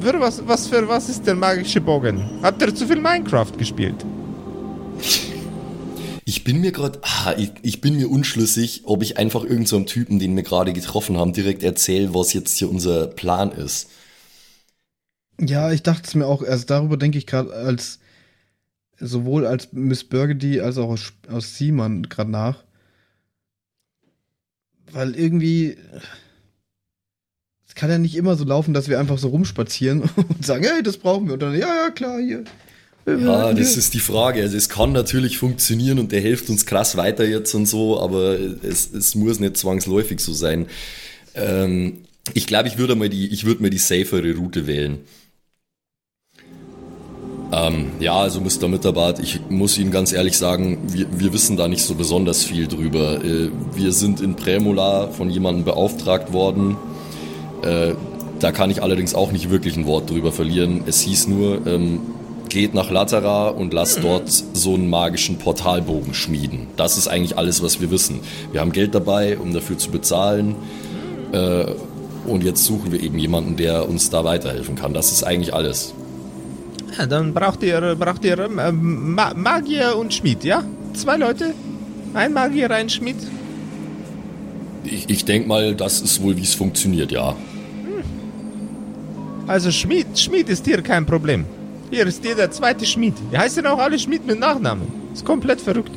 [0.00, 2.22] Für was, was für was ist der magische Bogen?
[2.42, 4.04] Habt ihr zu viel Minecraft gespielt?
[6.24, 9.80] Ich bin mir gerade, ah, ich, ich bin mir unschlüssig, ob ich einfach irgendeinem so
[9.80, 13.90] Typen, den wir gerade getroffen haben, direkt erzähle, was jetzt hier unser Plan ist.
[15.40, 17.98] Ja, ich dachte es mir auch erst darüber denke ich gerade als
[18.98, 22.64] sowohl als Miss Burgundy als auch aus, aus Seaman gerade nach.
[24.92, 25.76] Weil irgendwie
[27.72, 30.82] es kann ja nicht immer so laufen, dass wir einfach so rumspazieren und sagen, hey,
[30.82, 32.44] das brauchen wir und dann ja, ja, klar, hier.
[33.06, 34.42] Ja, das ist die Frage.
[34.42, 38.38] Also es kann natürlich funktionieren und der hilft uns krass weiter jetzt und so, aber
[38.62, 40.66] es, es muss nicht zwangsläufig so sein.
[41.34, 44.98] Ähm, ich glaube, ich würde mal die, ich würde mal die safere Route wählen.
[47.52, 48.66] Ähm, ja, also Mr.
[48.66, 52.66] Mitterbart, ich muss Ihnen ganz ehrlich sagen, wir, wir wissen da nicht so besonders viel
[52.66, 53.22] drüber.
[53.22, 56.76] Äh, wir sind in Prämola von jemandem beauftragt worden.
[57.62, 57.92] Äh,
[58.40, 60.82] da kann ich allerdings auch nicht wirklich ein Wort drüber verlieren.
[60.86, 62.00] Es hieß nur, ähm,
[62.48, 66.68] geht nach Latera und lasst dort so einen magischen Portalbogen schmieden.
[66.76, 68.20] Das ist eigentlich alles, was wir wissen.
[68.50, 70.54] Wir haben Geld dabei, um dafür zu bezahlen.
[71.32, 71.66] Äh,
[72.26, 74.94] und jetzt suchen wir eben jemanden, der uns da weiterhelfen kann.
[74.94, 75.92] Das ist eigentlich alles.
[76.98, 80.62] Ja, dann braucht ihr, braucht ihr ähm, Ma Magier und Schmied, ja?
[80.94, 81.54] Zwei Leute?
[82.12, 83.16] Ein Magier, ein Schmied?
[84.84, 87.34] Ich, ich denke mal, das ist wohl, wie es funktioniert, ja.
[89.46, 91.46] Also Schmied, Schmied ist hier kein Problem.
[91.90, 93.14] Hier ist hier der zweite Schmied.
[93.32, 94.86] Die heißen auch alle Schmied mit Nachnamen.
[95.12, 95.92] Ist komplett verrückt.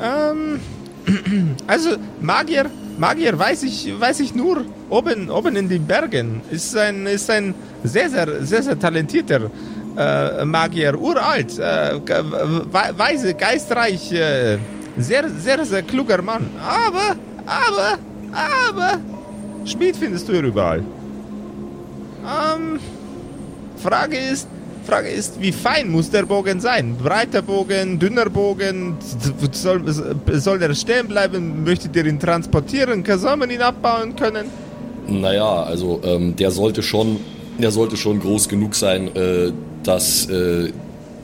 [0.00, 0.60] Ähm,
[1.66, 6.40] also Magier, Magier weiß ich, weiß ich nur oben, oben in den Bergen.
[6.50, 9.50] Ist ein, ist ein sehr, sehr, sehr, sehr talentierter
[9.96, 11.98] äh, Magier, uralt, äh,
[12.70, 14.58] weise, geistreich, äh,
[14.98, 16.50] sehr, sehr, sehr kluger Mann.
[16.60, 17.98] Aber, aber,
[18.32, 19.00] aber,
[19.64, 20.82] Schmied findest du hier überall.
[22.24, 22.78] Ähm,
[23.76, 24.48] Frage ist,
[24.86, 26.96] Frage ist, wie fein muss der Bogen sein?
[26.96, 28.96] Breiter Bogen, dünner Bogen?
[29.52, 29.82] Soll,
[30.32, 31.64] soll der stehen bleiben?
[31.64, 33.04] Möchtet ihr ihn transportieren?
[33.38, 34.46] Man ihn abbauen können?
[35.08, 37.18] Naja, also ähm, der sollte schon,
[37.58, 39.52] der sollte schon groß genug sein, äh,
[39.86, 40.72] dass äh,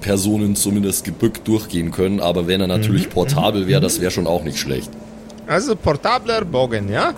[0.00, 2.20] Personen zumindest gebückt durchgehen können.
[2.20, 3.12] Aber wenn er natürlich mhm.
[3.12, 4.90] portabel wäre, das wäre schon auch nicht schlecht.
[5.46, 7.14] Also portabler Bogen, ja?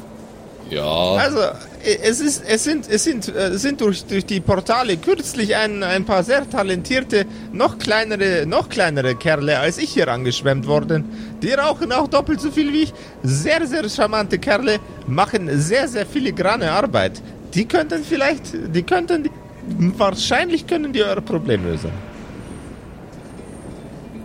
[0.70, 1.14] Ja.
[1.14, 1.40] Also,
[1.84, 6.06] es, ist, es sind, es sind, es sind durch, durch die Portale kürzlich ein, ein
[6.06, 11.04] paar sehr talentierte, noch kleinere, noch kleinere Kerle als ich hier angeschwemmt worden.
[11.42, 12.94] Die rauchen auch doppelt so viel wie ich.
[13.22, 17.20] Sehr, sehr charmante Kerle, machen sehr, sehr filigrane Arbeit.
[17.52, 19.28] Die könnten vielleicht, die könnten,
[19.96, 21.90] wahrscheinlich können die eure Probleme lösen.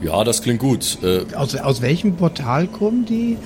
[0.02, 0.98] Ja, das klingt gut.
[1.04, 3.38] Äh, aus, aus welchem Portal kommen die?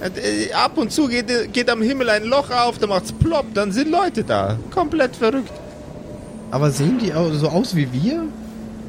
[0.00, 3.72] Äh, ab und zu geht, geht am Himmel ein Loch auf, da macht's plopp, dann
[3.72, 4.56] sind Leute da.
[4.72, 5.52] Komplett verrückt.
[6.50, 8.24] Aber sehen die so aus wie wir?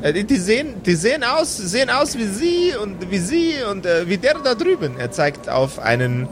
[0.02, 4.08] Äh, die, sehen, die sehen aus, sehen aus wie sie und wie sie und äh,
[4.08, 4.98] wie der da drüben.
[5.00, 6.28] Er zeigt auf einen,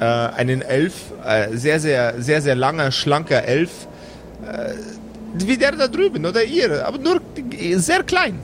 [0.00, 3.70] äh, einen Elf, äh, sehr, sehr, sehr, sehr langer, schlanker Elf.
[5.34, 7.20] Wie der da drüben oder ihr, aber nur
[7.76, 8.38] sehr klein.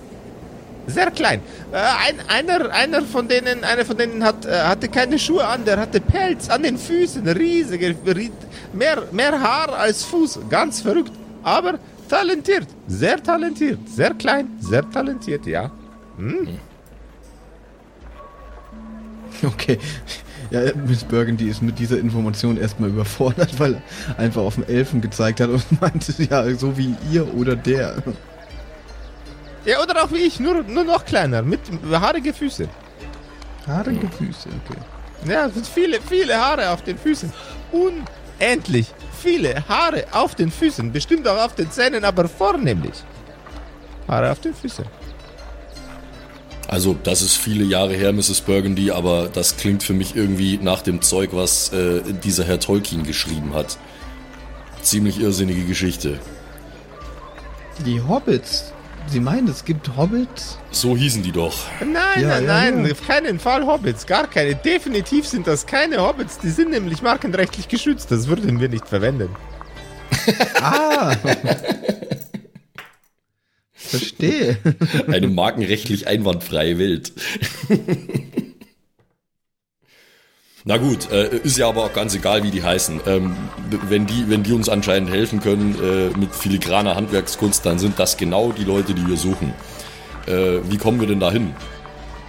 [0.86, 1.40] Sehr klein.
[1.72, 5.64] Äh, ein, einer, einer von denen, einer von denen hat, äh, hatte keine Schuhe an,
[5.64, 7.96] der hatte Pelz an den Füßen, riesige,
[8.72, 11.12] mehr, mehr Haar als Fuß, ganz verrückt.
[11.42, 15.70] Aber talentiert, sehr talentiert, sehr klein, sehr talentiert, ja.
[16.16, 16.58] Hm.
[19.44, 19.78] Okay.
[20.50, 25.00] Ja, Miss Burgundy ist mit dieser Information erstmal überfordert, weil er einfach auf den Elfen
[25.00, 28.02] gezeigt hat und meinte, ja, so wie ihr oder der.
[29.64, 32.68] Ja, oder auch wie ich, nur, nur noch kleiner, mit haarige Füße.
[33.66, 34.78] Haarige Füße, okay.
[35.28, 37.32] Ja, viele, viele Haare auf den Füßen.
[37.72, 38.92] Unendlich
[39.26, 40.92] viele Haare auf den Füßen.
[40.92, 43.02] Bestimmt auch auf den Zähnen, aber vornehmlich.
[44.06, 44.84] Haare auf den Füßen.
[46.68, 48.40] Also, das ist viele Jahre her, Mrs.
[48.40, 53.04] Burgundy, aber das klingt für mich irgendwie nach dem Zeug, was äh, dieser Herr Tolkien
[53.04, 53.78] geschrieben hat.
[54.82, 56.18] Ziemlich irrsinnige Geschichte.
[57.84, 58.72] Die Hobbits,
[59.08, 60.58] Sie meinen, es gibt Hobbits?
[60.72, 61.54] So hießen die doch.
[61.80, 62.92] Nein, ja, nein, ja, nein, ja.
[62.92, 64.56] auf keinen Fall Hobbits, gar keine.
[64.56, 69.28] Definitiv sind das keine Hobbits, die sind nämlich markenrechtlich geschützt, das würden wir nicht verwenden.
[70.60, 71.14] ah!
[73.76, 74.56] Verstehe.
[75.06, 77.12] Eine markenrechtlich einwandfreie Welt.
[80.68, 83.00] Na gut, äh, ist ja aber auch ganz egal, wie die heißen.
[83.06, 83.36] Ähm,
[83.88, 88.16] wenn, die, wenn die uns anscheinend helfen können äh, mit filigraner Handwerkskunst, dann sind das
[88.16, 89.54] genau die Leute, die wir suchen.
[90.26, 91.54] Äh, wie kommen wir denn da hin?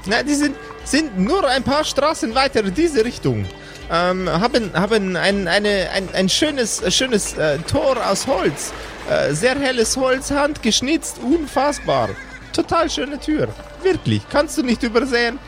[0.06, 3.46] Na, die sind, sind nur ein paar Straßen weiter in diese Richtung.
[3.90, 8.74] Ähm, haben haben ein, eine, ein, ein schönes, schönes äh, Tor aus Holz.
[9.10, 12.10] Äh, sehr helles Holz, handgeschnitzt, unfassbar.
[12.54, 13.48] Total schöne Tür.
[13.82, 15.40] Wirklich, kannst du nicht übersehen.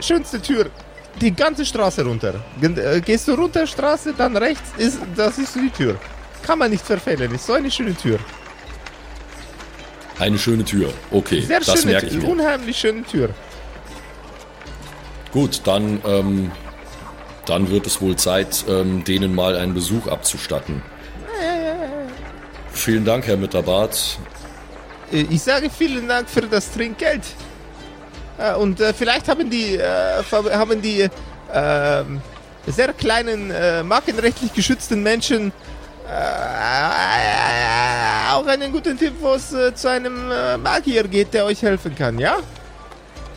[0.00, 0.70] Schönste Tür
[1.20, 2.34] die ganze Straße runter.
[2.60, 5.96] Äh, gehst du runter Straße, dann rechts ist, das ist die Tür.
[6.42, 7.34] Kann man nicht verfehlen.
[7.34, 8.18] Ist so eine schöne Tür.
[10.18, 10.92] Eine schöne Tür.
[11.10, 12.28] Okay, Sehr das schöne, merke ich mir.
[12.28, 13.30] Unheimlich schöne Tür.
[15.32, 16.50] Gut, dann, ähm,
[17.46, 20.82] dann wird es wohl Zeit, ähm, denen mal einen Besuch abzustatten.
[22.72, 24.18] Vielen Dank, Herr Mitterbart.
[25.12, 27.22] Äh, Ich sage vielen Dank für das Trinkgeld.
[28.38, 31.08] Äh, Und äh, vielleicht haben die, äh, haben die
[31.52, 32.20] ähm,
[32.66, 35.52] sehr kleinen, äh, markenrechtlich geschützten Menschen
[36.08, 41.60] äh, auch einen guten Tipp, wo es äh, zu einem äh, Magier geht, der euch
[41.62, 42.36] helfen kann, ja?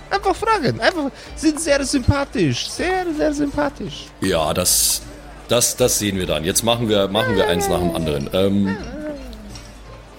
[0.10, 0.80] Einfach fragen.
[0.80, 2.70] Einfach, sind sehr sympathisch.
[2.70, 4.08] Sehr, sehr sympathisch.
[4.22, 5.02] Ja, das,
[5.48, 6.44] das, das sehen wir dann.
[6.44, 8.30] Jetzt machen wir, machen wir eins nach dem anderen.
[8.34, 8.78] Ähm,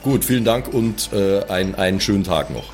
[0.02, 2.64] gut, vielen Dank und äh, ein, einen schönen Tag noch.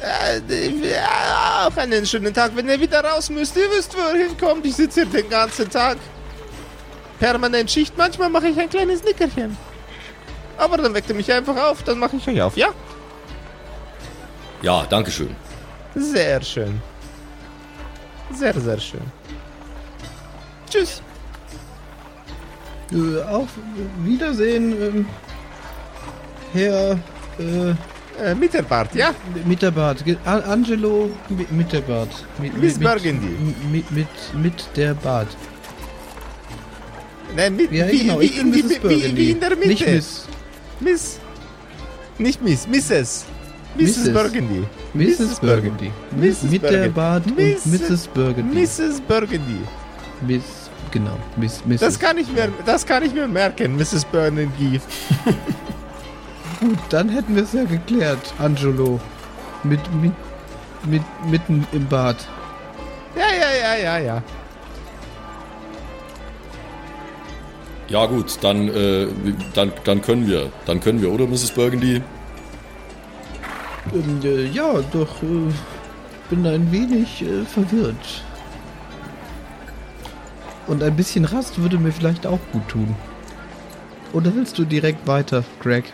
[0.00, 0.40] Äh,
[0.88, 2.52] ja, auch einen schönen Tag.
[2.54, 4.64] Wenn ihr wieder raus müsst, ihr wisst, wo ihr hinkommt.
[4.66, 5.96] Ich sitze hier den ganzen Tag.
[7.18, 7.96] Permanent Schicht.
[7.96, 9.56] Manchmal mache ich ein kleines Nickerchen.
[10.56, 12.68] Aber dann weckt ihr mich einfach auf, dann mache ich euch auf, ja?
[14.62, 15.34] Ja, Dankeschön.
[15.94, 16.80] Sehr schön.
[18.32, 19.00] Sehr, sehr schön.
[20.70, 21.02] Tschüss.
[22.92, 23.48] Äh, auf
[24.04, 25.06] Wiedersehen, ähm,
[26.52, 26.98] Herr
[27.38, 27.74] äh,
[28.22, 29.12] Äh, Mitterbart, ja?
[29.44, 30.04] Mitterbart.
[30.24, 32.24] Angelo Mi- Mitterbart.
[32.38, 33.36] Mit, Miss mit, Burgundy.
[33.72, 34.06] Mit, mit,
[34.40, 35.26] mit der Bart.
[37.34, 39.66] Nein, mit, Ja, wie, genau, wie, ich bin in wie, wie in der Mitte.
[39.68, 40.26] Nicht Miss.
[40.78, 41.18] Miss.
[42.18, 43.24] Nicht Miss, Mrs.
[43.76, 43.96] Mrs.
[44.06, 44.12] Mrs.
[44.12, 44.64] Burgundy.
[44.94, 45.40] Mrs.
[45.40, 45.90] Burgundy.
[46.16, 46.42] Mrs.
[46.44, 46.88] Mit der Burgundy.
[46.90, 48.06] Bart und Miss- Mrs.
[48.08, 48.60] Burgundy.
[48.60, 49.00] Mrs.
[49.00, 49.60] Burgundy.
[50.26, 50.42] Miss,
[50.90, 51.18] genau.
[51.36, 51.80] Miss, Mrs.
[51.80, 54.04] Das kann ich mir, das kann ich mir merken, Mrs.
[54.04, 54.80] Burgundy.
[56.60, 59.00] Gut, dann hätten wir es ja geklärt, Angelo.
[59.64, 60.12] Mit, mit,
[60.86, 62.16] mit, mitten im Bad.
[63.16, 64.22] Ja, ja, ja, ja, ja.
[67.88, 69.06] Ja gut, dann, äh,
[69.54, 70.50] dann, dann können wir.
[70.66, 71.50] Dann können wir, oder Mrs.
[71.52, 72.02] Burgundy?
[73.94, 75.52] Und, äh, ja, doch, äh,
[76.28, 78.24] bin ein wenig äh, verwirrt.
[80.66, 82.96] Und ein bisschen Rast würde mir vielleicht auch gut tun.
[84.12, 85.84] Oder willst du direkt weiter, Greg?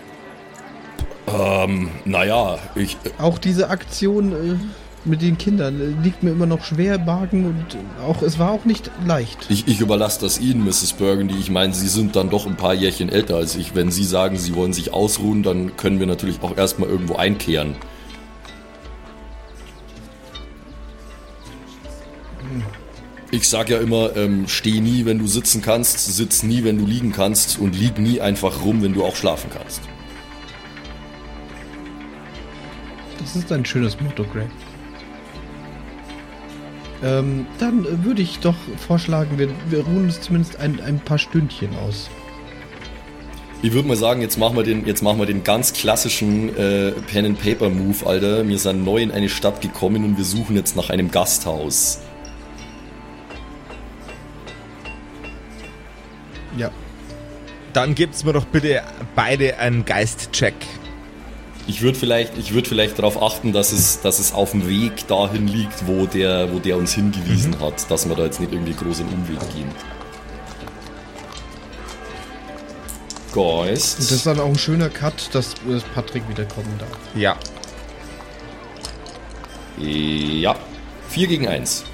[1.27, 4.57] Ähm, naja, ich, Auch diese Aktion äh,
[5.05, 8.39] mit den Kindern äh, liegt mir immer noch schwer im Magen und äh, auch es
[8.39, 9.47] war auch nicht leicht.
[9.49, 10.95] ich, ich überlasse das Ihnen, Mrs.
[10.95, 11.35] Burgundy.
[11.39, 13.75] Ich meine, Sie sind dann doch ein paar Jährchen älter als ich.
[13.75, 17.77] Wenn Sie sagen, Sie wollen sich ausruhen, dann können wir natürlich auch erstmal irgendwo einkehren.
[23.33, 26.87] Ich sag ja immer, ähm, steh nie, wenn du sitzen kannst, sitz nie, wenn du
[26.87, 29.83] liegen kannst und lieg nie einfach rum, wenn du auch schlafen kannst.
[33.21, 34.49] Das ist ein schönes Motto, Greg.
[37.05, 41.71] Ähm, dann würde ich doch vorschlagen, wir, wir ruhen uns zumindest ein, ein paar Stündchen
[41.77, 42.11] aus.
[43.63, 46.93] Ich würde mal sagen, jetzt machen wir den, jetzt machen wir den ganz klassischen äh,
[47.07, 48.49] Pen and Paper Move, Alter.
[48.49, 52.01] Wir sind neu in eine Stadt gekommen und wir suchen jetzt nach einem Gasthaus.
[57.73, 58.83] Dann gibt's mir doch bitte
[59.15, 60.55] beide einen Geist-Check.
[61.67, 65.07] Ich würde vielleicht, ich würde vielleicht darauf achten, dass es, dass es auf dem Weg
[65.07, 68.75] dahin liegt, wo der, wo der uns hingewiesen hat, dass wir da jetzt nicht irgendwie
[68.75, 69.71] groß einen Umweg gehen.
[73.33, 74.01] Geist.
[74.01, 76.99] Und das ist dann auch ein schöner Cut, dass, dass Patrick wiederkommen darf.
[77.15, 77.37] Ja.
[79.79, 80.57] ja.
[81.11, 81.85] 4 gegen 1.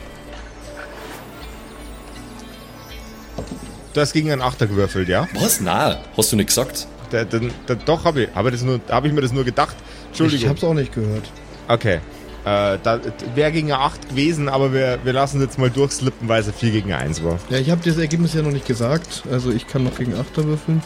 [3.96, 5.26] Du hast gegen einen Achter gewürfelt, ja?
[5.32, 5.58] Was?
[5.62, 6.86] Na, hast du nicht gesagt?
[7.08, 9.42] Da, da, da, doch, habe ich, hab ich, das nur- hab ich mir das nur
[9.42, 9.74] gedacht.
[10.08, 10.44] Entschuldigung.
[10.44, 11.22] Ich hab's auch nicht gehört.
[11.66, 12.00] Okay.
[12.44, 13.00] Äh, da
[13.34, 16.72] wäre gegen eine 8 gewesen, aber wir, wir lassen jetzt mal durchslippen, weil es 4
[16.72, 17.38] gegen 1 war.
[17.48, 19.22] Ja, ich habe das Ergebnis ja noch nicht gesagt.
[19.30, 20.82] Also ich kann noch gegen Achter würfeln.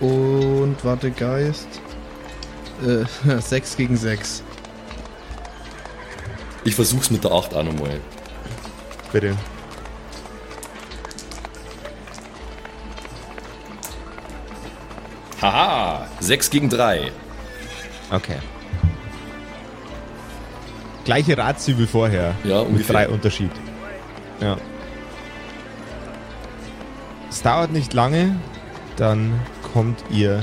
[0.00, 1.66] Und warte, Geist.
[2.84, 4.42] Äh, 6 gegen 6.
[6.64, 8.00] Ich versuch's mit der 8 auch nochmal.
[9.12, 9.34] Bitte.
[15.52, 17.12] Haha, 6 gegen 3.
[18.10, 18.36] Okay.
[21.04, 22.34] Gleiche Ratio wie vorher.
[22.42, 22.94] Ja, Mit ungefähr.
[22.94, 23.50] drei Unterschied.
[24.40, 24.56] Ja.
[27.30, 28.36] Es dauert nicht lange,
[28.96, 29.38] dann
[29.72, 30.40] kommt ihr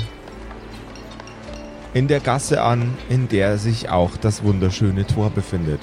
[1.94, 5.82] in der Gasse an, in der sich auch das wunderschöne Tor befindet.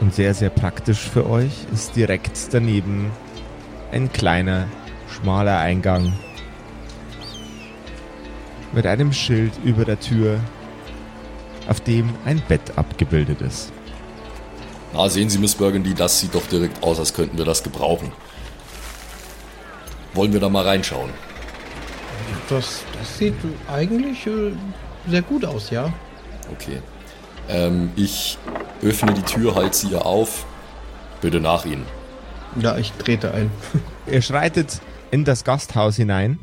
[0.00, 3.10] Und sehr, sehr praktisch für euch ist direkt daneben
[3.92, 4.66] ein kleiner,
[5.08, 6.12] schmaler Eingang
[8.72, 10.40] mit einem Schild über der Tür,
[11.68, 13.72] auf dem ein Bett abgebildet ist.
[14.92, 18.12] Na, sehen Sie, Miss Burgundy, das sieht doch direkt aus, als könnten wir das gebrauchen.
[20.14, 21.10] Wollen wir da mal reinschauen?
[22.48, 23.34] Das, das sieht
[23.72, 24.52] eigentlich äh,
[25.08, 25.92] sehr gut aus, ja.
[26.52, 26.82] Okay.
[27.48, 28.36] Ähm, ich
[28.82, 30.44] öffne die Tür, halte sie ihr auf.
[31.20, 31.86] Bitte nach Ihnen.
[32.60, 33.50] Ja, ich trete ein.
[34.06, 36.38] Ihr schreitet in das Gasthaus hinein.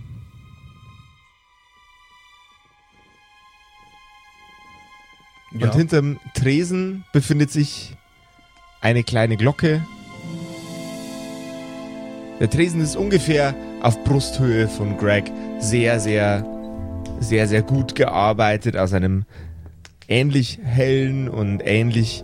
[5.51, 7.95] Und hinterm Tresen befindet sich
[8.81, 9.83] eine kleine Glocke.
[12.39, 15.31] Der Tresen ist ungefähr auf Brusthöhe von Greg.
[15.59, 16.45] Sehr, sehr,
[17.19, 19.25] sehr, sehr gut gearbeitet aus einem
[20.07, 22.23] ähnlich hellen und ähnlich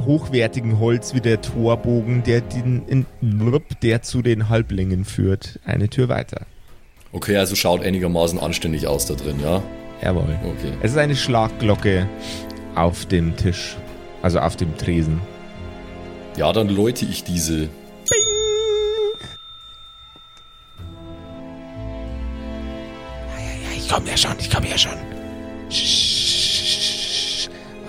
[0.00, 3.06] hochwertigen Holz wie der Torbogen, der, den, in,
[3.82, 5.60] der zu den Halblingen führt.
[5.64, 6.46] Eine Tür weiter.
[7.12, 9.62] Okay, also schaut einigermaßen anständig aus da drin, ja?
[10.04, 10.38] Jawohl.
[10.44, 10.72] Okay.
[10.82, 12.06] Es ist eine Schlagglocke
[12.74, 13.76] auf dem Tisch.
[14.20, 15.20] Also auf dem Tresen.
[16.36, 17.70] Ja, dann läute ich diese.
[23.74, 24.92] Ich komme ja schon, ich komme ja schon.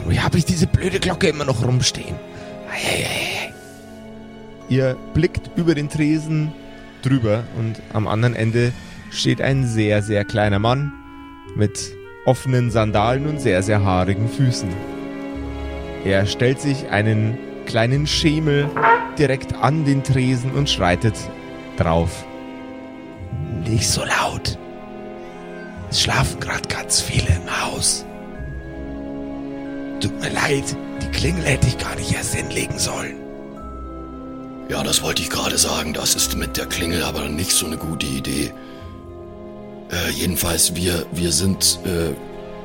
[0.05, 2.15] Wo habe ich diese blöde Glocke immer noch rumstehen?
[4.69, 6.53] Ihr blickt über den Tresen
[7.01, 8.71] drüber und am anderen Ende
[9.09, 10.93] steht ein sehr, sehr kleiner Mann
[11.55, 11.95] mit
[12.25, 14.69] offenen Sandalen und sehr, sehr haarigen Füßen.
[16.03, 18.69] Er stellt sich einen kleinen Schemel
[19.17, 21.15] direkt an den Tresen und schreitet
[21.77, 22.25] drauf.
[23.63, 24.57] Nicht so laut.
[25.89, 28.05] Es schlafen gerade ganz viele im Haus.
[29.99, 33.15] Tut mir leid, die Klingel hätte ich gar nicht erst hinlegen sollen.
[34.69, 35.93] Ja, das wollte ich gerade sagen.
[35.93, 38.51] Das ist mit der Klingel aber nicht so eine gute Idee.
[39.91, 42.13] Äh, jedenfalls, wir, wir sind, äh,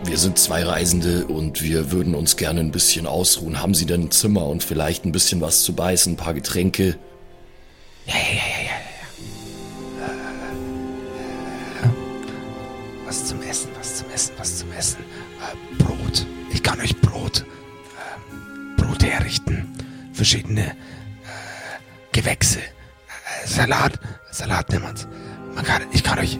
[0.09, 3.61] wir sind zwei Reisende und wir würden uns gerne ein bisschen ausruhen.
[3.61, 6.97] Haben Sie denn ein Zimmer und vielleicht ein bisschen was zu beißen, ein paar Getränke?
[8.07, 8.73] Ja, ja, ja, ja,
[10.01, 10.07] ja.
[11.87, 11.91] Äh,
[13.07, 15.01] Was zum Essen, was zum Essen, was zum Essen.
[15.01, 16.27] Äh, Brot.
[16.53, 17.45] Ich kann euch Brot,
[18.79, 19.67] äh, Brot herrichten.
[20.15, 20.75] Verschiedene äh,
[22.13, 22.61] Gewächse.
[22.61, 23.99] Äh, Salat,
[24.31, 25.07] Salat nimmt.
[25.55, 26.39] Man kann, ich kann euch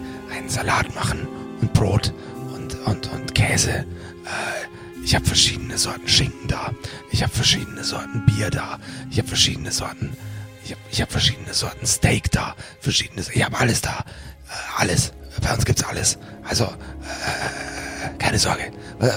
[0.51, 1.29] einen Salat machen
[1.61, 2.13] und Brot
[2.55, 3.71] und, und, und Käse.
[3.71, 6.73] Äh, ich habe verschiedene Sorten Schinken da.
[7.11, 8.79] Ich habe verschiedene Sorten Bier da.
[9.11, 10.17] Ich habe verschiedene Sorten
[10.65, 14.05] ich habe ich hab verschiedene Sorten Steak da, verschiedene, ich habe alles da,
[14.49, 15.13] äh, alles.
[15.43, 16.19] Bei uns gibt's alles.
[16.49, 18.71] Also, äh, keine Sorge.
[18.99, 19.15] Was,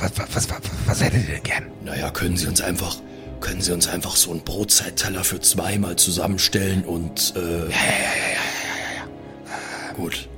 [0.00, 1.70] was, was, was, was hättet ihr denn gern?
[1.84, 2.96] Naja, können Sie uns einfach,
[3.40, 7.68] können Sie uns einfach so einen Brotzeitteller für zweimal zusammenstellen und, äh, Ja, ja, ja,
[7.68, 9.06] ja, ja,
[9.50, 9.92] ja, ja.
[9.94, 10.28] gut.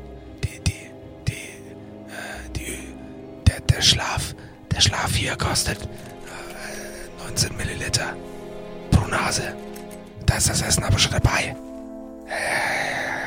[3.77, 4.35] Der, Schlaf,
[4.75, 8.17] der Schlaf hier kostet äh, 19 Milliliter
[8.91, 9.55] pro Nase.
[10.25, 11.55] Da ist das Essen aber schon dabei.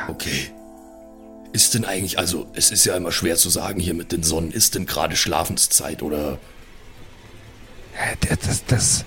[0.07, 0.51] Okay.
[1.53, 4.51] Ist denn eigentlich, also es ist ja immer schwer zu sagen hier mit den Sonnen,
[4.51, 6.37] ist denn gerade Schlafenszeit oder
[7.99, 9.05] Äh, das, das, das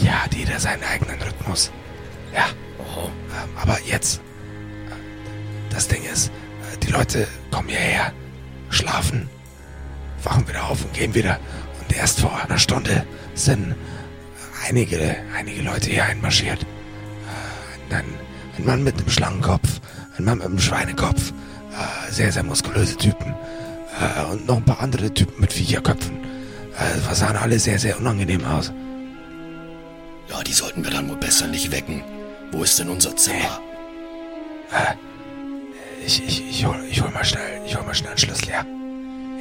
[0.00, 1.70] äh, ja, hat jeder seinen eigenen Rhythmus.
[2.34, 2.46] Ja.
[2.78, 8.12] Ähm, aber jetzt, äh, das Ding ist, äh, die Leute kommen hierher,
[8.70, 9.28] schlafen,
[10.24, 11.38] wachen wieder auf und gehen wieder.
[11.80, 13.04] Und erst vor einer Stunde
[13.34, 13.74] sind
[14.66, 16.62] einige, einige Leute hier einmarschiert.
[17.90, 18.04] Äh, ein,
[18.58, 19.80] ein Mann mit einem Schlangenkopf,
[20.18, 21.32] ein Mann mit einem Schweinekopf,
[21.72, 23.34] äh, sehr, sehr muskulöse Typen.
[24.00, 26.16] Äh, und noch ein paar andere Typen mit Viecherköpfen.
[26.22, 28.72] Äh, das sahen alle sehr, sehr unangenehm aus.
[30.30, 32.02] ja, die sollten wir dann wohl besser nicht wecken.
[32.52, 33.60] Wo ist denn unser Zimmer?
[36.04, 38.64] Ich, ich, ich, hol, ich hol mal schnell, ich hol mal schnell einen Schlüssel, ja.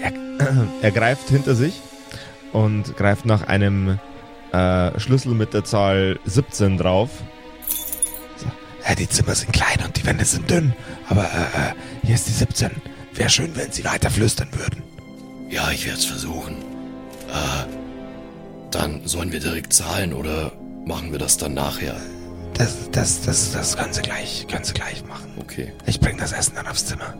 [0.02, 0.12] Er,
[0.82, 1.82] er greift hinter sich
[2.52, 3.99] und greift nach einem
[4.52, 7.10] äh, Schlüssel mit der Zahl 17 drauf.
[8.38, 8.47] So.
[8.84, 10.74] Äh, die Zimmer sind klein und die Wände sind dünn,
[11.10, 11.74] aber äh, äh,
[12.04, 12.72] hier ist die 17.
[13.14, 14.84] Wäre schön, wenn Sie weiter flüstern würden.
[15.49, 16.56] Ja, ich werde es versuchen.
[17.30, 17.68] Äh,
[18.72, 20.54] dann sollen wir direkt zahlen oder
[20.86, 21.95] machen wir das dann nachher?
[22.54, 25.32] Das, das, das, das können Sie gleich, können Sie gleich machen.
[25.39, 25.74] Okay.
[25.86, 27.14] Ich bring das Essen dann aufs Zimmer.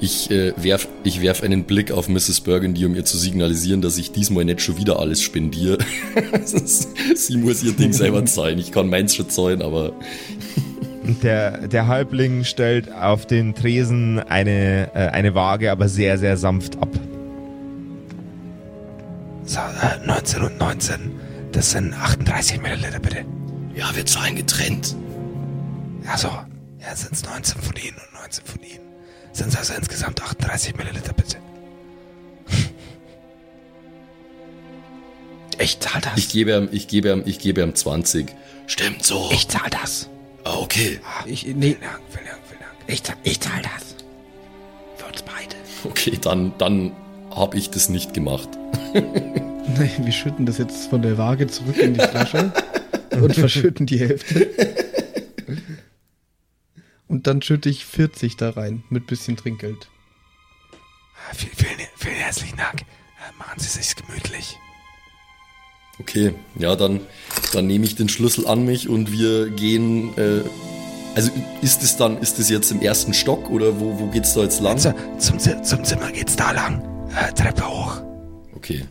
[0.00, 2.40] Ich äh, werf, ich werf einen Blick auf Mrs.
[2.40, 5.78] Burgundy, um ihr zu signalisieren, dass ich diesmal nicht schon wieder alles spendiere.
[7.14, 8.58] Sie muss ihr Ding selber zahlen.
[8.58, 9.92] Ich kann meins schon zahlen, aber
[11.22, 16.76] Der, der Halbling stellt auf den Tresen eine, äh, eine Waage, aber sehr, sehr sanft
[16.78, 16.88] ab.
[19.44, 20.94] So, äh, 19 und 19.
[21.52, 23.24] Das sind 38 Milliliter, bitte.
[23.74, 24.96] ja, wir zahlen getrennt.
[26.10, 26.28] Also,
[26.80, 28.83] ja, sind es 19 von Ihnen und 19 von Ihnen.
[29.34, 31.36] Sind es also insgesamt 38 Milliliter, bitte.
[35.58, 36.12] Ich zahl das.
[36.16, 38.26] Ich gebe ihm, ich gebe ihm, ich gebe ihm 20.
[38.66, 39.28] Stimmt so.
[39.32, 40.08] ich zahl das.
[40.44, 40.98] Ah, okay.
[41.26, 42.72] Ich, nee, Vielen Dank, vielen Dank, vielen Dank.
[42.86, 43.94] Ich, zahl- ich zahl das.
[44.96, 45.54] Für uns beide.
[45.84, 46.92] Okay, dann, dann
[47.34, 48.48] habe ich das nicht gemacht.
[48.94, 52.52] nee, wir schütten das jetzt von der Waage zurück in die Flasche
[53.20, 54.48] und verschütten die Hälfte.
[57.08, 59.88] Und dann schütte ich 40 da rein mit bisschen Trinkgeld.
[61.32, 62.80] Vielen, vielen, vielen herzlichen Dank.
[62.80, 64.58] Äh, machen Sie sich's gemütlich.
[66.00, 67.00] Okay, ja, dann,
[67.52, 70.16] dann nehme ich den Schlüssel an mich und wir gehen.
[70.18, 70.42] Äh,
[71.14, 71.30] also
[71.62, 74.60] ist es dann, ist es jetzt im ersten Stock oder wo, wo geht's da jetzt
[74.60, 74.72] lang?
[74.74, 76.82] Also, zum, zum Zimmer geht's da lang.
[77.14, 78.02] Äh, Treppe hoch.
[78.56, 78.84] Okay.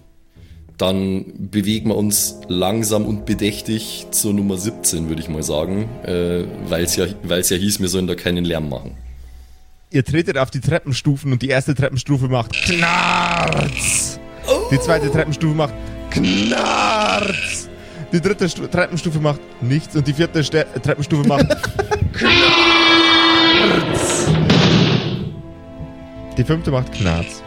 [0.83, 5.87] Dann bewegen wir uns langsam und bedächtig zur Nummer 17, würde ich mal sagen.
[6.03, 8.97] Äh, Weil es ja, weil's ja hieß, wir sollen da keinen Lärm machen.
[9.91, 14.19] Ihr tretet auf die Treppenstufen und die erste Treppenstufe macht Knarz.
[14.71, 15.73] Die zweite Treppenstufe macht
[16.09, 17.69] Knarz.
[18.11, 21.45] Die dritte Stu Treppenstufe macht nichts und die vierte Ste Treppenstufe macht
[23.53, 24.27] Knarz.
[26.37, 27.42] Die fünfte macht Knarz.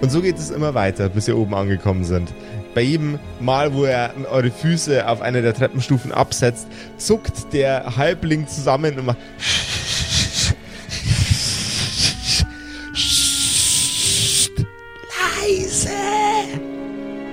[0.00, 2.32] Und so geht es immer weiter, bis ihr oben angekommen sind.
[2.74, 6.66] Bei jedem Mal, wo ihr eure Füße auf eine der Treppenstufen absetzt,
[6.98, 9.18] zuckt der Halbling zusammen und macht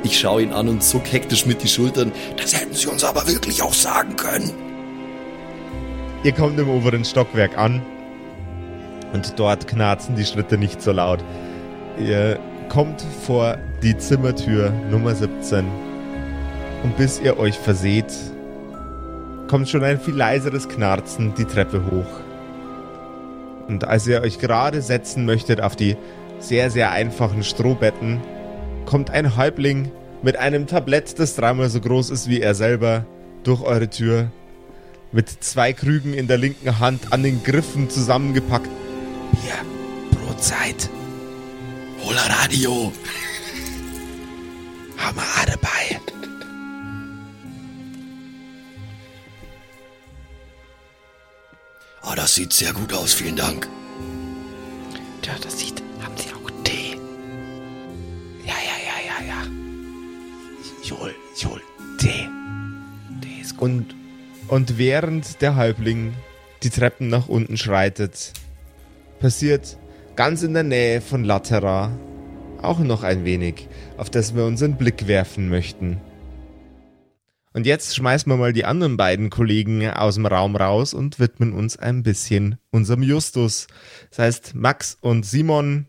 [0.05, 2.11] Ich schaue ihn an und zuck hektisch mit die Schultern.
[2.37, 4.51] Das hätten sie uns aber wirklich auch sagen können.
[6.23, 7.81] Ihr kommt im oberen Stockwerk an
[9.11, 11.19] und dort knarzen die Schritte nicht so laut.
[11.99, 12.39] Ihr
[12.73, 15.63] kommt vor die Zimmertür Nummer 17
[16.81, 18.11] und bis ihr euch verseht,
[19.47, 22.19] kommt schon ein viel leiseres Knarzen die Treppe hoch.
[23.67, 25.95] Und als ihr euch gerade setzen möchtet auf die
[26.39, 28.19] sehr, sehr einfachen Strohbetten,
[28.87, 29.91] kommt ein Häuptling
[30.23, 33.05] mit einem Tablett, das dreimal so groß ist wie er selber,
[33.43, 34.31] durch eure Tür
[35.11, 38.69] mit zwei Krügen in der linken Hand an den Griffen zusammengepackt.
[39.31, 40.89] Bier, Brotzeit,
[42.05, 42.91] Hola Radio.
[44.97, 46.01] haben wir dabei.
[52.01, 53.69] Ah, das sieht sehr gut aus, vielen Dank.
[55.25, 55.81] Ja, das sieht.
[56.01, 56.97] Haben Sie auch Tee?
[58.45, 59.47] Ja, ja, ja, ja, ja.
[60.83, 61.61] Ich hol, ich hol
[61.99, 62.27] Tee.
[63.21, 63.69] Tee ist gut.
[63.69, 63.95] Und,
[64.49, 66.13] und während der Häuptling
[66.63, 68.33] die Treppen nach unten schreitet,
[69.21, 69.77] passiert
[70.15, 71.91] ganz in der Nähe von Latera
[72.61, 75.99] auch noch ein wenig, auf das wir unseren Blick werfen möchten.
[77.53, 81.53] Und jetzt schmeißen wir mal die anderen beiden Kollegen aus dem Raum raus und widmen
[81.53, 83.67] uns ein bisschen unserem Justus.
[84.09, 85.85] Das heißt, Max und Simon,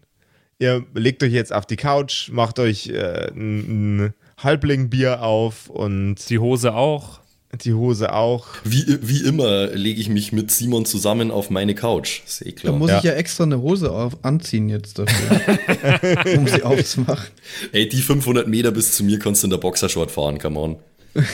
[0.59, 6.17] ihr legt euch jetzt auf die Couch, macht euch äh, ein, ein Halblingbier auf und
[6.29, 7.24] Die Hose auch.
[7.57, 8.47] Die Hose auch.
[8.65, 12.23] Wie, wie immer lege ich mich mit Simon zusammen auf meine Couch.
[12.27, 12.73] Ist eh Da klar.
[12.77, 12.99] muss Ja.
[12.99, 17.29] ich ja extra eine Hose auf, anziehen jetzt dafür, um sie aufzumachen.
[17.73, 20.77] Ey, die 500 Meter bis zu mir kannst du in der Boxershort fahren, come on.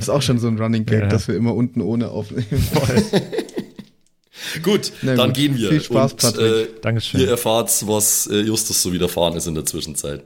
[0.00, 1.06] Ist auch schon so ein Running Gag, Ja.
[1.08, 3.04] dass wir immer unten ohne aufnehmen wollen.
[4.62, 5.36] Gut, Na dann gut.
[5.36, 5.68] gehen wir.
[5.68, 6.68] Viel Spaß, Und, Patrick.
[6.68, 7.20] Äh, Dankeschön.
[7.20, 10.22] Ihr erfahrt, was äh, Justus so widerfahren ist in der Zwischenzeit.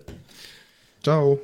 [1.02, 1.40] Ciao.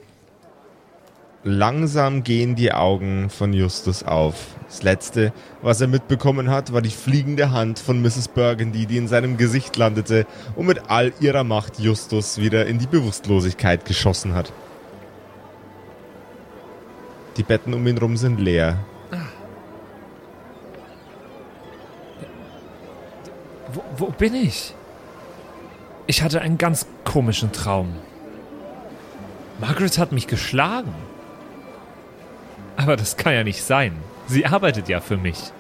[1.45, 4.57] Langsam gehen die Augen von Justus auf.
[4.67, 5.33] Das letzte,
[5.63, 8.29] was er mitbekommen hat, war die fliegende Hand von Mrs.
[8.29, 10.27] Burgundy, die in seinem Gesicht landete
[10.57, 14.53] und mit all ihrer Macht Justus wieder in die Bewusstlosigkeit geschossen hat.
[17.37, 18.81] Die Betten um ihn rum sind leer.
[23.73, 24.75] Wo, wo bin ich?
[26.09, 27.95] Ich hatte einen ganz komischen Traum.
[29.61, 30.93] Margaret hat mich geschlagen.
[32.79, 33.97] Aber das kann ja nicht sein.
[34.29, 35.51] Sie arbeitet ja für mich.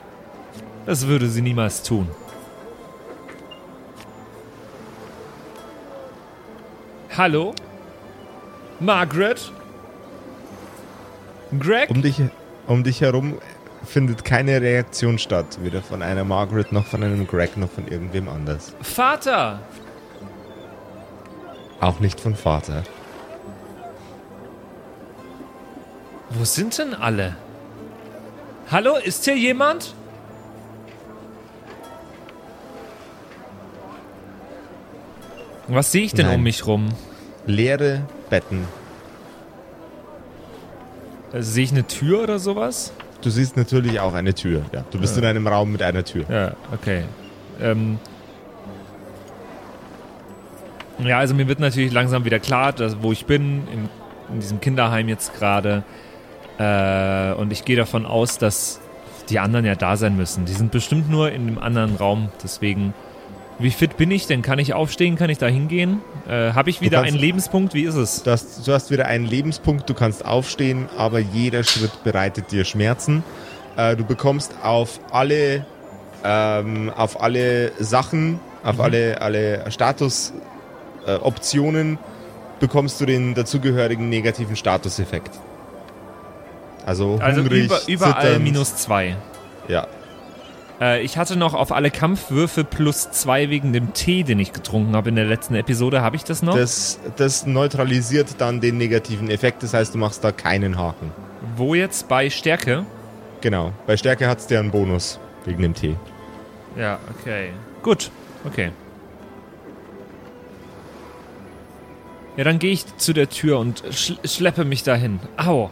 [0.86, 2.08] Das würde sie niemals tun.
[7.16, 7.54] Hallo?
[8.78, 9.50] Margaret?
[11.58, 11.90] Greg?
[11.90, 12.22] Um dich,
[12.68, 13.38] um dich herum
[13.84, 18.28] findet keine Reaktion statt, weder von einer Margaret noch von einem Greg noch von irgendwem
[18.28, 18.74] anders.
[18.80, 19.58] Vater!
[21.80, 22.84] Auch nicht von Vater.
[26.30, 27.36] Wo sind denn alle?
[28.70, 29.94] Hallo, ist hier jemand?
[35.68, 36.36] Was sehe ich denn Nein.
[36.36, 36.88] um mich rum?
[37.46, 38.64] Leere Betten.
[41.32, 42.92] Äh, Sehe ich eine Tür oder sowas?
[43.20, 44.62] Du siehst natürlich auch eine Tür.
[44.72, 46.24] Ja, du bist in einem Raum mit einer Tür.
[46.28, 47.04] Ja, okay.
[47.60, 47.98] Ähm
[50.98, 53.88] ja, also mir wird natürlich langsam wieder klar, dass, wo ich bin, in,
[54.32, 55.82] in diesem Kinderheim jetzt gerade.
[56.58, 58.80] Äh, und ich gehe davon aus, dass
[59.30, 60.44] die anderen ja da sein müssen.
[60.44, 62.30] Die sind bestimmt nur in dem anderen Raum.
[62.42, 62.94] Deswegen,
[63.58, 64.42] wie fit bin ich denn?
[64.42, 65.16] Kann ich aufstehen?
[65.16, 66.00] Kann ich da hingehen?
[66.28, 67.74] Äh, Habe ich wieder kannst- einen Lebenspunkt?
[67.74, 68.22] Wie ist es?
[68.22, 72.64] Du hast, du hast wieder einen Lebenspunkt, du kannst aufstehen, aber jeder Schritt bereitet dir
[72.64, 73.22] Schmerzen.
[73.76, 75.64] Äh, du bekommst auf alle,
[76.24, 80.32] ähm, auf alle Sachen, auf alle, alle Status
[81.06, 81.18] äh,
[82.60, 85.30] bekommst du den dazugehörigen negativen Statuseffekt.
[86.88, 88.44] Also, Also hungrig, über, überall zitternd.
[88.44, 89.16] minus zwei.
[89.68, 89.86] Ja,
[90.80, 94.94] Äh, ich hatte noch auf alle Kampfwürfe plus zwei wegen dem Tee, den ich getrunken
[94.96, 96.00] habe in der letzten Episode.
[96.00, 96.54] Habe ich das noch?
[96.54, 99.62] das, das neutralisiert dann den negativen Effekt.
[99.62, 101.12] Das heißt, du machst da keinen Haken.
[101.56, 102.08] Wo jetzt?
[102.08, 102.86] Bei Stärke?
[103.42, 103.72] Genau.
[103.86, 105.96] Bei Stärke hat es der einen Bonus wegen dem Tee.
[106.76, 107.50] Ja, okay.
[107.82, 108.10] Gut,
[108.46, 108.70] okay.
[112.36, 115.18] Ja, dann gehe ich zu der Tür und schl schleppe mich dahin.
[115.36, 115.70] Au.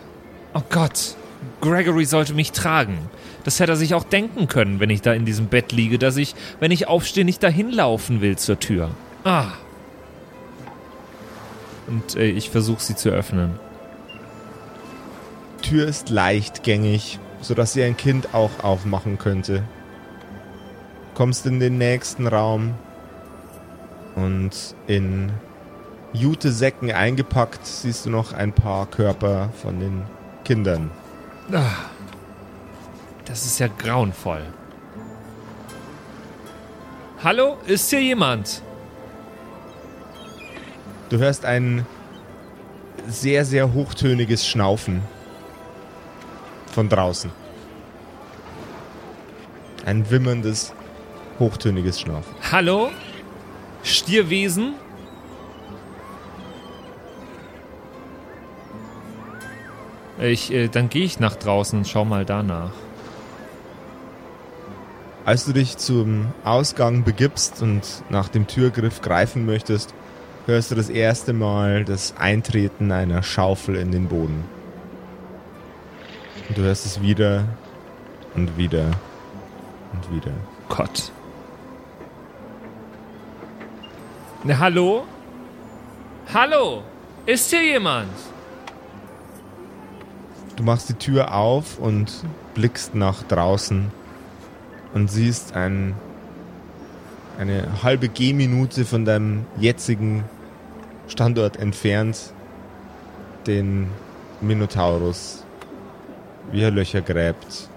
[0.57, 1.17] Oh Gott.
[1.61, 3.11] Gregory sollte mich tragen.
[3.45, 6.17] Das hätte er sich auch denken können, wenn ich da in diesem Bett liege, dass
[6.17, 8.91] ich, wenn ich aufstehe, nicht dahin laufen will zur Tür.
[9.23, 9.49] Ah.
[11.87, 13.59] Und äh, ich versuche sie zu öffnen.
[15.61, 19.63] Tür ist leichtgängig, sodass sie ein Kind auch aufmachen könnte.
[21.13, 22.75] Kommst in den nächsten Raum
[24.15, 25.33] und in
[26.15, 30.16] Jutesäcken eingepackt siehst du noch ein paar Körper von den
[30.47, 30.93] Kindern.
[31.53, 31.91] Ah.
[33.25, 34.43] Das ist ja grauenvoll.
[37.25, 38.63] Hallo, ist hier jemand?
[41.09, 41.85] Du hörst ein
[43.09, 45.03] sehr, sehr hochtöniges Schnaufen
[46.73, 47.33] von draußen.
[49.85, 50.73] Ein wimmerndes,
[51.41, 52.33] hochtöniges Schnaufen.
[52.53, 52.93] Hallo?
[53.83, 54.75] Stierwesen?
[60.19, 62.71] Ich, äh, dann gehe ich nach draußen und schau mal danach.
[65.25, 69.93] Als du dich zum Ausgang begibst und nach dem Türgriff greifen möchtest,
[70.47, 74.45] hörst du das erste Mal das Eintreten einer Schaufel in den Boden.
[76.49, 77.45] Und du hörst es wieder
[78.37, 78.93] und wieder
[79.93, 80.33] und wieder.
[80.69, 81.11] Gott.
[84.45, 85.05] Na, hallo?
[86.33, 86.83] Hallo?
[87.27, 88.13] Ist hier jemand?
[90.57, 93.93] Du machst die Tür auf und blickst nach draußen
[94.95, 95.95] und siehst ein,
[97.39, 100.25] eine halbe Gehminute von deinem jetzigen
[101.09, 102.33] Standort entfernt
[103.47, 103.89] den
[104.41, 105.45] Minotaurus,
[106.53, 107.69] wie er Löcher gräbt.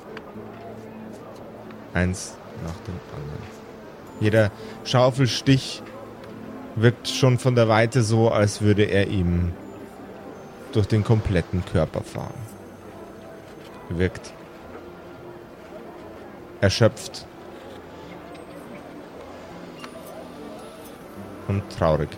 [1.94, 3.44] Eins nach dem anderen.
[4.22, 4.52] Jeder
[4.86, 5.84] Schaufelstich
[6.78, 9.52] wirkt schon von der Weite so, als würde er ihm
[10.72, 12.49] durch den kompletten Körper fahren
[13.90, 14.34] wirkt
[16.62, 17.26] erschöpft
[21.48, 22.10] und traurig.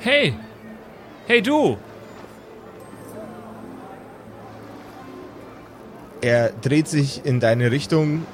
[0.00, 0.34] Hey!
[1.26, 1.78] Hey du!
[6.20, 8.26] Er dreht sich in deine Richtung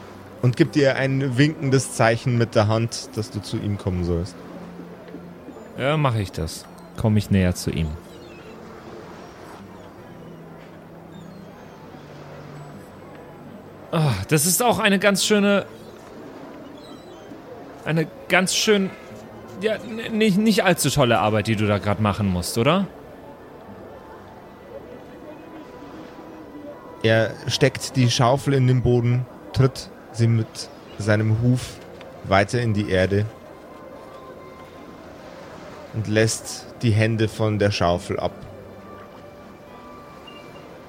[0.42, 4.34] und gibt dir ein winkendes Zeichen mit der Hand, dass du zu ihm kommen sollst.
[5.76, 6.64] Ja, mache ich das.
[6.96, 7.88] Komme ich näher zu ihm.
[13.92, 15.66] Ah, das ist auch eine ganz schöne.
[17.84, 18.90] Eine ganz schön.
[19.60, 19.76] Ja,
[20.12, 22.86] nicht, nicht allzu tolle Arbeit, die du da gerade machen musst, oder?
[27.02, 30.46] Er steckt die Schaufel in den Boden, tritt sie mit
[30.98, 31.76] seinem Huf
[32.24, 33.24] weiter in die Erde
[35.94, 38.32] und lässt die Hände von der Schaufel ab.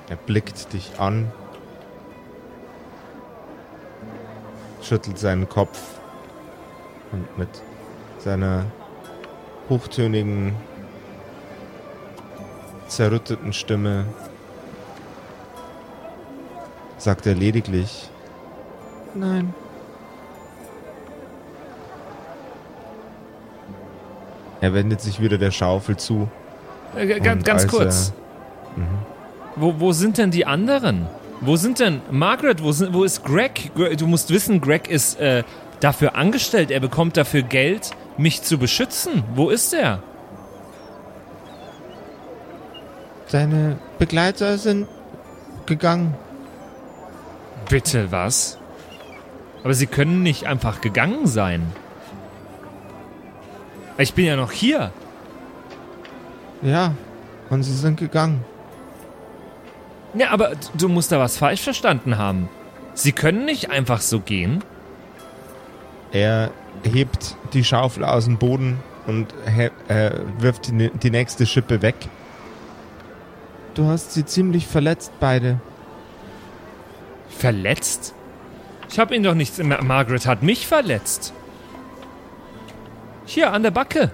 [0.09, 1.31] Er blickt dich an,
[4.81, 5.79] schüttelt seinen Kopf
[7.11, 7.49] und mit
[8.19, 8.65] seiner
[9.69, 10.55] hochtönigen,
[12.87, 14.05] zerrütteten Stimme
[16.97, 18.09] sagt er lediglich
[19.13, 19.53] Nein.
[24.61, 26.29] Er wendet sich wieder der Schaufel zu.
[26.95, 28.13] Äh, g- ganz, ganz kurz.
[28.77, 28.83] er-
[29.55, 31.07] Wo, wo sind denn die anderen?
[31.41, 32.63] Wo sind denn Margaret?
[32.63, 33.71] Wo, sind, wo ist Greg?
[33.75, 35.43] Gre- Du musst wissen, Greg ist äh,
[35.79, 36.69] dafür angestellt.
[36.71, 39.23] Er bekommt dafür Geld, mich zu beschützen.
[39.35, 40.03] Wo ist er?
[43.27, 44.87] Seine Begleiter sind
[45.65, 46.13] gegangen.
[47.69, 48.57] Bitte was?
[49.63, 51.71] Aber sie können nicht einfach gegangen sein.
[53.97, 54.91] Ich bin ja noch hier.
[56.61, 56.95] Ja,
[57.49, 58.43] und sie sind gegangen.
[60.13, 62.49] Ja, aber du musst da was falsch verstanden haben.
[62.93, 64.63] Sie können nicht einfach so gehen.
[66.11, 66.51] Er
[66.83, 69.33] hebt die Schaufel aus dem Boden und
[69.87, 71.95] äh, wirft die, die nächste Schippe weg.
[73.73, 75.61] Du hast sie ziemlich verletzt, beide.
[77.29, 78.13] Verletzt?
[78.89, 79.57] Ich habe ihn doch nichts.
[79.63, 81.33] Ma Margaret hat mich verletzt.
[83.33, 84.11] Hier an der Backe.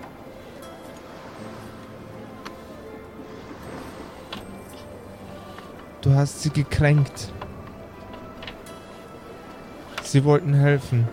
[6.02, 7.34] Du hast sie gekränkt.
[10.04, 11.08] Sie wollten helfen.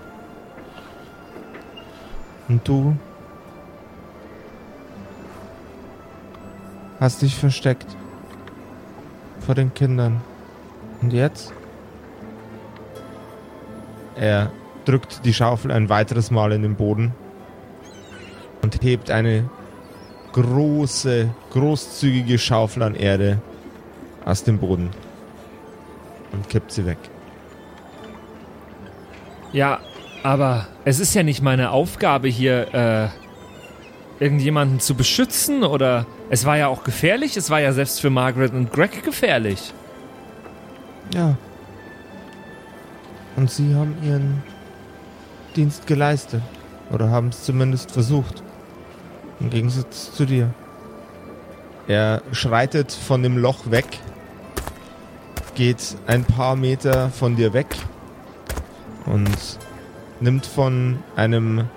[2.49, 2.95] Und du
[7.01, 7.97] hast dich versteckt
[9.41, 10.21] vor den Kindern.
[11.01, 11.55] Und jetzt?
[14.15, 14.53] Er
[14.85, 17.15] drückt die Schaufel ein weiteres Mal in den Boden
[18.65, 19.49] und hebt eine
[20.33, 23.41] große, großzügige Schaufel an Erde
[24.25, 24.91] aus dem Boden
[26.33, 26.99] und kippt sie weg.
[29.53, 29.81] Ja,
[30.23, 33.09] aber es ist ja nicht meine Aufgabe hier, äh,
[34.23, 37.37] irgendjemanden zu beschützen oder es war ja auch gefährlich.
[37.37, 39.75] Es war ja selbst für Margaret und Greg gefährlich.
[41.13, 41.37] Ja.
[43.37, 44.43] Und sie haben ihren
[45.55, 46.41] Dienst geleistet.
[46.93, 48.44] Oder haben es zumindest versucht.
[49.41, 50.55] Im Gegensatz zu dir.
[51.87, 53.87] Er schreitet von dem Loch weg,
[55.55, 57.77] geht ein paar Meter von dir weg
[59.07, 59.59] und
[60.21, 61.69] nimmt von einem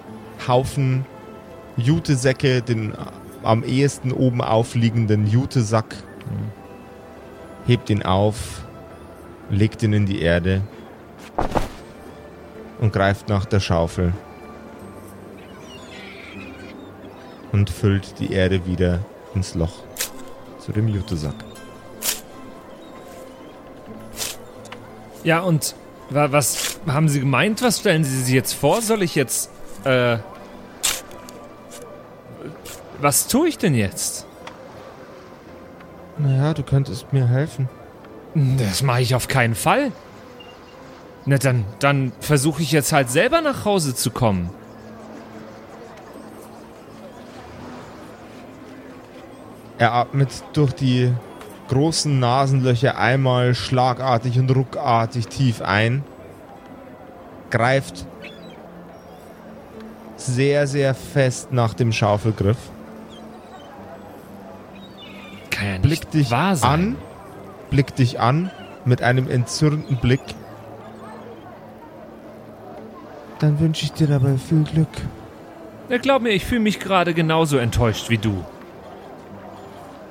[0.47, 1.05] Haufen
[1.75, 2.93] Jutesäcke den
[3.43, 5.95] am ehesten oben aufliegenden Jutesack,
[7.65, 8.61] hebt ihn auf,
[9.49, 10.61] legt ihn in die Erde
[12.79, 14.13] und greift nach der Schaufel
[17.57, 18.99] und füllt die Erde wieder
[19.33, 19.73] ins Loch
[20.59, 21.33] zu dem Jutesack.
[25.23, 25.75] Ja, und
[26.09, 27.61] wa- was haben Sie gemeint?
[27.61, 28.81] Was stellen Sie sich jetzt vor?
[28.81, 29.49] Soll ich jetzt,
[29.83, 30.17] äh,
[33.01, 34.25] was tue ich denn jetzt?
[36.17, 37.69] Naja, du könntest mir helfen.
[38.57, 39.91] Das mache ich auf keinen Fall.
[41.25, 44.49] Na dann, dann versuche ich jetzt halt selber nach Hause zu kommen.
[49.77, 51.13] Er atmet durch die
[51.67, 56.03] großen Nasenlöcher einmal schlagartig und ruckartig tief ein,
[57.51, 58.05] greift
[60.15, 62.57] sehr, sehr fest nach dem Schaufelgriff,
[65.51, 66.95] Kann ja blickt dich an,
[67.69, 68.51] blickt dich an
[68.85, 70.21] mit einem entzürnten Blick.
[73.39, 74.87] Dann wünsche ich dir dabei viel Glück.
[75.89, 78.43] Ja, glaub mir, ich fühle mich gerade genauso enttäuscht wie du.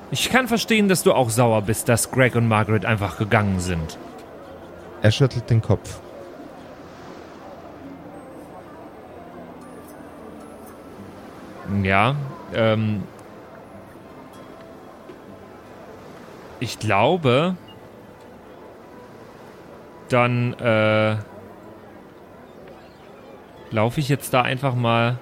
[0.09, 3.97] Ich kann verstehen, dass du auch sauer bist, dass Greg und Margaret einfach gegangen sind.
[5.01, 5.99] Er schüttelt den Kopf.
[11.83, 12.15] Ja,
[12.53, 13.03] ähm.
[16.59, 17.55] Ich glaube,
[20.09, 21.17] dann, äh.
[23.69, 25.17] Laufe ich jetzt da einfach mal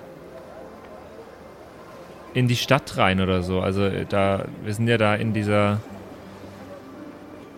[2.35, 3.61] in die Stadt rein oder so.
[3.61, 5.79] Also äh, da, wir sind ja da in dieser.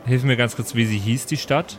[0.06, 1.78] Hilf mir ganz kurz, wie sie hieß, die Stadt.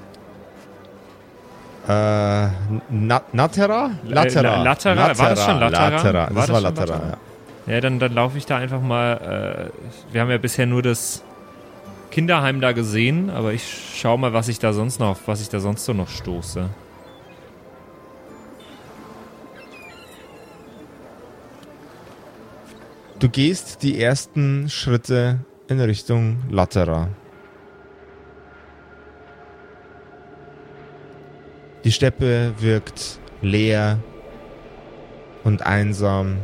[1.87, 3.91] Äh, Na Natera?
[4.05, 4.57] Latera.
[4.57, 5.19] La- Latera.
[5.19, 5.89] War das schon Latera?
[5.89, 6.19] Latera.
[6.21, 7.09] War Das das war Latera, Latera?
[7.67, 7.75] ja.
[7.75, 9.71] Ja, dann, dann laufe ich da einfach mal.
[9.71, 11.23] Äh, wir haben ja bisher nur das
[12.11, 13.63] Kinderheim da gesehen, aber ich
[13.95, 16.69] schau mal, was ich da sonst noch, was ich da sonst so noch stoße.
[23.19, 27.09] Du gehst die ersten Schritte in Richtung Latera.
[31.83, 33.99] Die Steppe wirkt leer
[35.43, 36.37] und einsam.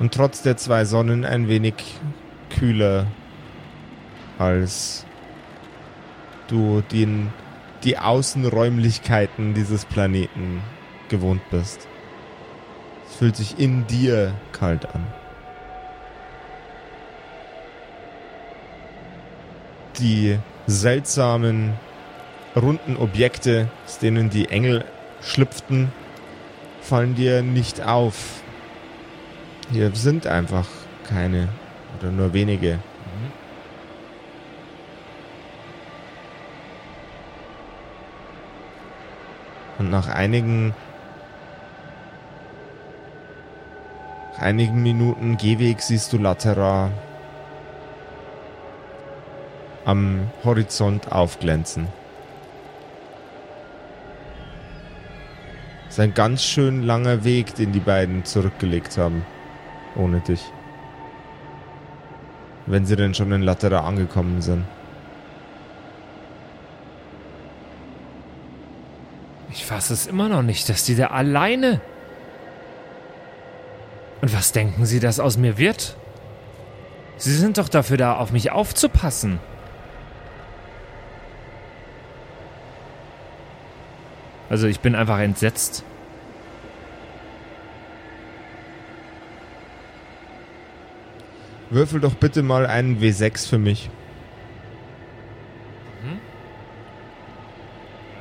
[0.00, 1.74] Und trotz der zwei Sonnen ein wenig
[2.50, 3.06] kühler
[4.38, 5.06] als
[6.48, 7.32] du den,
[7.84, 10.62] die Außenräumlichkeiten dieses Planeten
[11.08, 11.86] gewohnt bist.
[13.18, 15.06] Fühlt sich in dir kalt an.
[19.98, 21.74] Die seltsamen,
[22.56, 24.84] runden Objekte, aus denen die Engel
[25.22, 25.92] schlüpften,
[26.80, 28.42] fallen dir nicht auf.
[29.70, 30.66] Hier sind einfach
[31.08, 31.48] keine
[31.98, 32.80] oder nur wenige.
[39.78, 40.74] Und nach einigen
[44.44, 46.90] einigen Minuten Gehweg siehst du Latera
[49.86, 51.88] am Horizont aufglänzen.
[55.88, 59.24] Es ist ein ganz schön langer Weg, den die beiden zurückgelegt haben.
[59.96, 60.44] Ohne dich.
[62.66, 64.64] Wenn sie denn schon in Latera angekommen sind.
[69.50, 71.80] Ich fasse es immer noch nicht, dass die da alleine.
[74.20, 75.96] Und was denken Sie, dass aus mir wird?
[77.16, 79.38] Sie sind doch dafür da, auf mich aufzupassen.
[84.48, 85.84] Also ich bin einfach entsetzt.
[91.70, 93.90] Würfel doch bitte mal einen W6 für mich.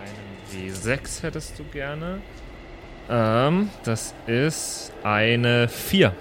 [0.01, 2.21] Einen W6 hättest du gerne.
[3.09, 6.13] Ähm, das ist eine 4.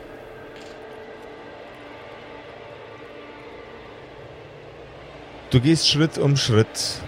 [5.51, 7.03] Du gehst Schritt um Schritt.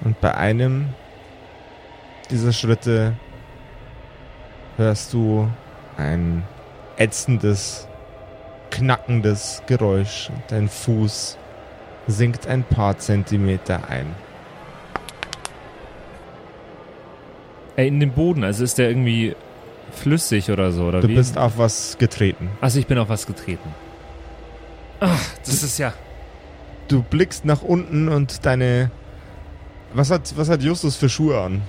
[0.00, 0.88] Und bei einem
[2.30, 3.14] dieser Schritte
[4.76, 5.50] hörst du
[5.96, 6.42] ein
[6.96, 7.86] ätzendes,
[8.70, 11.38] knackendes Geräusch dein Fuß
[12.06, 14.14] sinkt ein paar Zentimeter ein.
[17.76, 19.34] Ey, in den Boden, also ist der irgendwie
[19.92, 21.14] flüssig oder so, oder Du wie?
[21.14, 22.50] bist auf was getreten.
[22.60, 23.68] also ich bin auf was getreten.
[25.00, 25.92] Ach, das ist ja...
[26.88, 28.90] Du blickst nach unten und deine.
[29.94, 31.62] Was hat, was hat Justus für Schuhe an?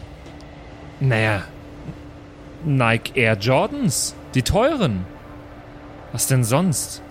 [0.99, 1.43] Naja,
[2.66, 5.06] Nike Air Jordans, die teuren.
[6.12, 7.01] Was denn sonst?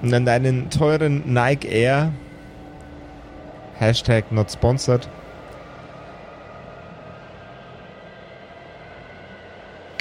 [0.00, 2.12] Und an deinen teuren Nike Air.
[3.78, 5.06] Hashtag not sponsored.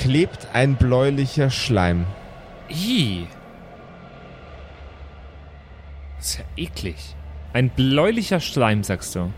[0.07, 2.05] Klebt ein bläulicher Schleim.
[2.69, 3.27] Ih.
[6.15, 6.95] Das ist ja eklig.
[7.51, 9.33] Ein bläulicher Schleim, sagst du.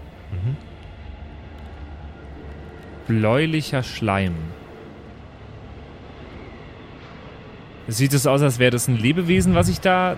[3.07, 4.35] Bläulicher Schleim.
[7.87, 10.17] Sieht es aus, als wäre das ein Lebewesen, was ich da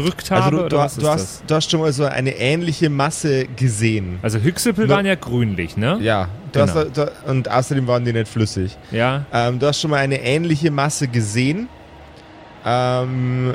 [0.00, 0.44] zerdrückt habe?
[0.44, 4.18] Also du, du, was du, hast, du hast schon mal so eine ähnliche Masse gesehen.
[4.22, 5.98] Also Hüchsepel waren ja grünlich, ne?
[6.00, 6.74] Ja, Genau.
[6.74, 8.76] hast, und außerdem waren die nicht flüssig.
[8.90, 9.24] Ja.
[9.32, 11.68] Ähm, du hast schon mal eine ähnliche Masse gesehen.
[12.64, 13.54] Ähm,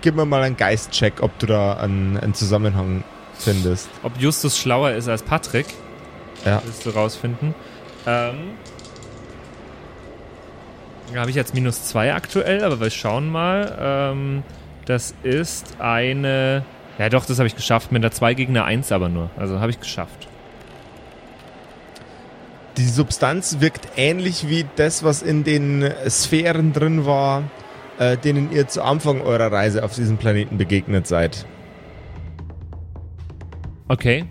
[0.00, 3.02] gib mir mal einen Geistcheck, ob du da einen, einen Zusammenhang
[3.36, 3.88] findest.
[4.02, 5.66] Ob Justus schlauer ist als Patrick,
[6.44, 6.62] Ja.
[6.64, 7.54] willst du rausfinden.
[8.06, 8.34] Ähm.
[11.12, 13.76] Da habe ich jetzt minus zwei aktuell, aber wir schauen mal.
[13.80, 14.42] Ähm,
[14.88, 16.64] das ist eine.
[16.98, 17.92] Ja, doch, das habe ich geschafft.
[17.92, 19.30] Mit einer 2 gegen eine 1 aber nur.
[19.36, 20.26] Also habe ich geschafft.
[22.78, 27.42] Die Substanz wirkt ähnlich wie das, was in den Sphären drin war,
[27.98, 31.44] äh, denen ihr zu Anfang eurer Reise auf diesem Planeten begegnet seid.
[33.88, 34.24] Okay.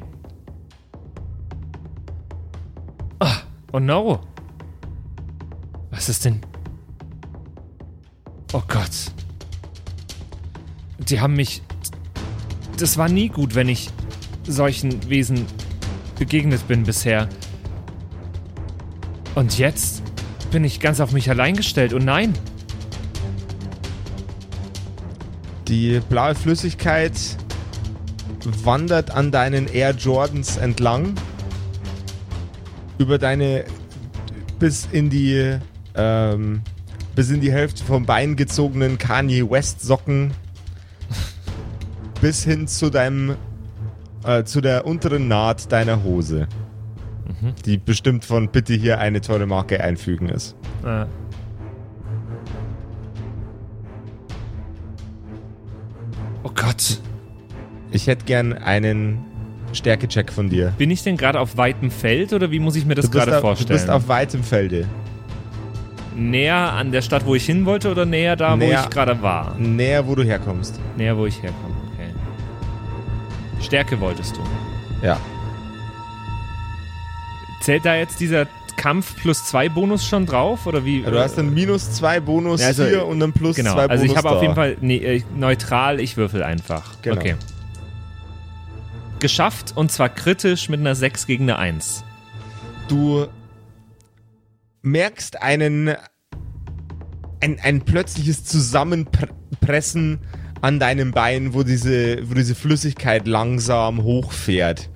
[3.19, 3.37] Ah,
[3.73, 4.21] oh no.
[5.91, 6.41] Was ist denn?
[8.53, 9.11] Oh Gott.
[11.09, 11.61] Die haben mich.
[12.77, 13.89] Das war nie gut, wenn ich
[14.45, 15.45] solchen Wesen
[16.19, 17.27] begegnet bin bisher.
[19.35, 20.03] Und jetzt
[20.51, 21.93] bin ich ganz auf mich allein gestellt.
[21.93, 22.33] Und nein.
[25.67, 27.13] Die blaue Flüssigkeit
[28.63, 31.15] wandert an deinen Air Jordans entlang.
[32.97, 33.65] Über deine
[34.59, 35.57] bis in die
[35.95, 36.61] ähm,
[37.15, 40.31] bis in die Hälfte vom Bein gezogenen Kanye West Socken
[42.21, 43.35] bis hin zu deinem
[44.25, 46.47] äh, zu der unteren Naht deiner Hose.
[47.65, 50.55] Die bestimmt von bitte hier eine tolle Marke einfügen ist.
[50.83, 51.05] Äh,
[56.43, 56.99] oh Gott.
[57.91, 59.23] Ich hätte gern einen
[59.73, 60.73] Stärkecheck von dir.
[60.77, 63.41] Bin ich denn gerade auf weitem Feld oder wie muss ich mir das gerade auf,
[63.41, 63.69] du vorstellen?
[63.79, 64.85] bist auf weitem Felde.
[66.15, 69.21] Näher an der Stadt, wo ich hin wollte oder näher da, wo Näher- ich gerade
[69.21, 69.55] war?
[69.59, 70.79] Näher, wo du herkommst.
[70.97, 71.75] Näher, wo ich herkomme.
[73.61, 74.41] Stärke wolltest du.
[75.01, 75.19] Ja.
[77.61, 78.47] Zählt da jetzt dieser
[78.77, 81.01] Kampf plus zwei Bonus schon drauf oder wie?
[81.01, 83.89] Du hast einen minus 2 Bonus Ja, also, hier und einen plus 2 Genau, Bonus
[83.89, 87.01] also ich habe auf jeden Fall nee, äh, neutral, ich würfel einfach.
[87.01, 87.17] Genau.
[87.17, 87.35] Okay.
[89.19, 92.03] Geschafft und zwar kritisch mit einer 6 gegen eine 1.
[92.87, 93.27] Du
[94.83, 95.95] merkst einen
[97.39, 100.19] ein, ein plötzliches Zusammenpressen
[100.61, 104.89] an deinem Bein, wo diese, wo diese Flüssigkeit langsam hochfährt.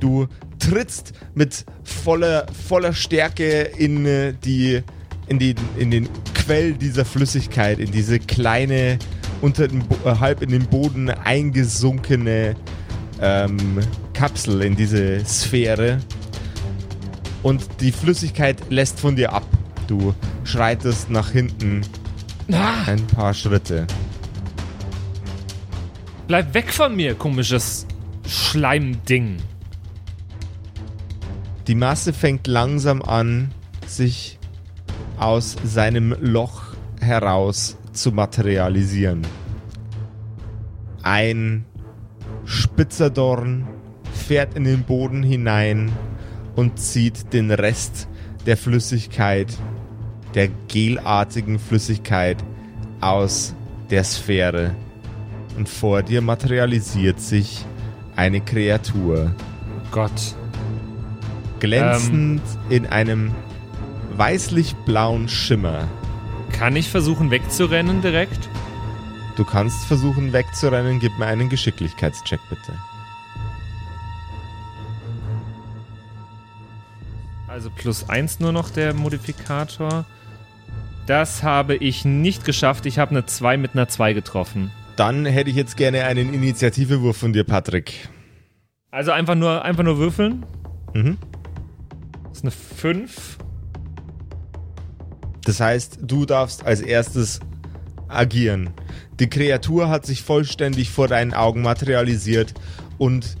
[0.00, 0.26] Du
[0.58, 4.82] trittst mit voller, voller Stärke in äh, die,
[5.28, 8.98] in, die, in den Quell dieser Flüssigkeit, in diese kleine,
[9.40, 12.54] unter den, äh, halb in den Boden eingesunkene
[13.20, 13.78] ähm,
[14.12, 16.00] Kapsel, in diese Sphäre.
[17.42, 19.46] Und die Flüssigkeit lässt von dir ab.
[19.86, 20.14] Du
[20.44, 21.82] schreitest nach hinten
[22.52, 23.86] Ah, ein paar Schritte.
[26.26, 27.86] Bleib weg von mir, komisches
[28.26, 29.36] Schleimding.
[31.66, 33.52] Die Masse fängt langsam an,
[33.86, 34.38] sich
[35.18, 39.26] aus seinem Loch heraus zu materialisieren.
[41.02, 41.64] Ein
[42.44, 43.66] spitzer Dorn
[44.12, 45.92] fährt in den Boden hinein
[46.56, 48.08] und zieht den Rest
[48.46, 49.56] der Flüssigkeit,
[50.34, 52.42] der gelartigen Flüssigkeit
[53.00, 53.54] aus
[53.90, 54.74] der Sphäre.
[55.56, 57.64] Und vor dir materialisiert sich
[58.14, 59.34] eine Kreatur.
[59.90, 60.34] Gott.
[61.60, 63.34] Glänzend in einem
[64.16, 65.88] weißlich-blauen Schimmer.
[66.52, 68.48] Kann ich versuchen wegzurennen direkt?
[69.36, 71.00] Du kannst versuchen wegzurennen.
[71.00, 72.72] Gib mir einen Geschicklichkeitscheck bitte.
[77.48, 80.04] Also plus eins nur noch der Modifikator.
[81.06, 82.84] Das habe ich nicht geschafft.
[82.84, 84.70] Ich habe eine 2 mit einer 2 getroffen.
[84.96, 88.08] Dann hätte ich jetzt gerne einen Initiativewurf von dir, Patrick.
[88.90, 90.46] Also einfach nur, einfach nur würfeln.
[90.94, 91.18] Mhm.
[92.28, 93.38] Das ist eine 5.
[95.44, 97.40] Das heißt, du darfst als erstes
[98.08, 98.70] agieren.
[99.20, 102.54] Die Kreatur hat sich vollständig vor deinen Augen materialisiert
[102.98, 103.36] und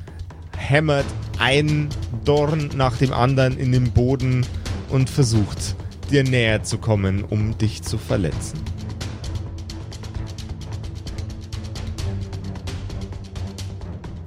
[0.56, 1.06] hämmert
[1.38, 1.88] ein
[2.24, 4.46] Dorn nach dem anderen in den Boden
[4.90, 5.74] und versucht,
[6.10, 8.58] dir näher zu kommen, um dich zu verletzen.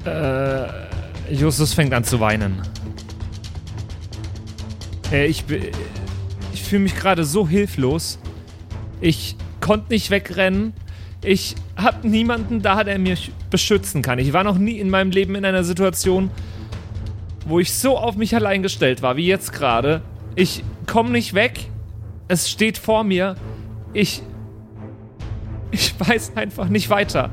[0.10, 2.62] Äh, Justus fängt an zu weinen.
[5.12, 5.44] Äh, ich
[6.54, 8.20] ich fühle mich gerade so hilflos.
[9.02, 10.74] Ich konnte nicht wegrennen.
[11.24, 14.20] Ich habe niemanden da, der mich beschützen kann.
[14.20, 16.32] Ich war noch nie in meinem Leben in einer Situation,
[17.46, 20.02] wo ich so auf mich allein gestellt war, wie jetzt gerade.
[20.36, 21.70] Ich komme nicht weg.
[22.28, 23.36] Es steht vor mir.
[23.94, 24.22] Ich.
[25.72, 27.30] Ich weiß einfach nicht weiter.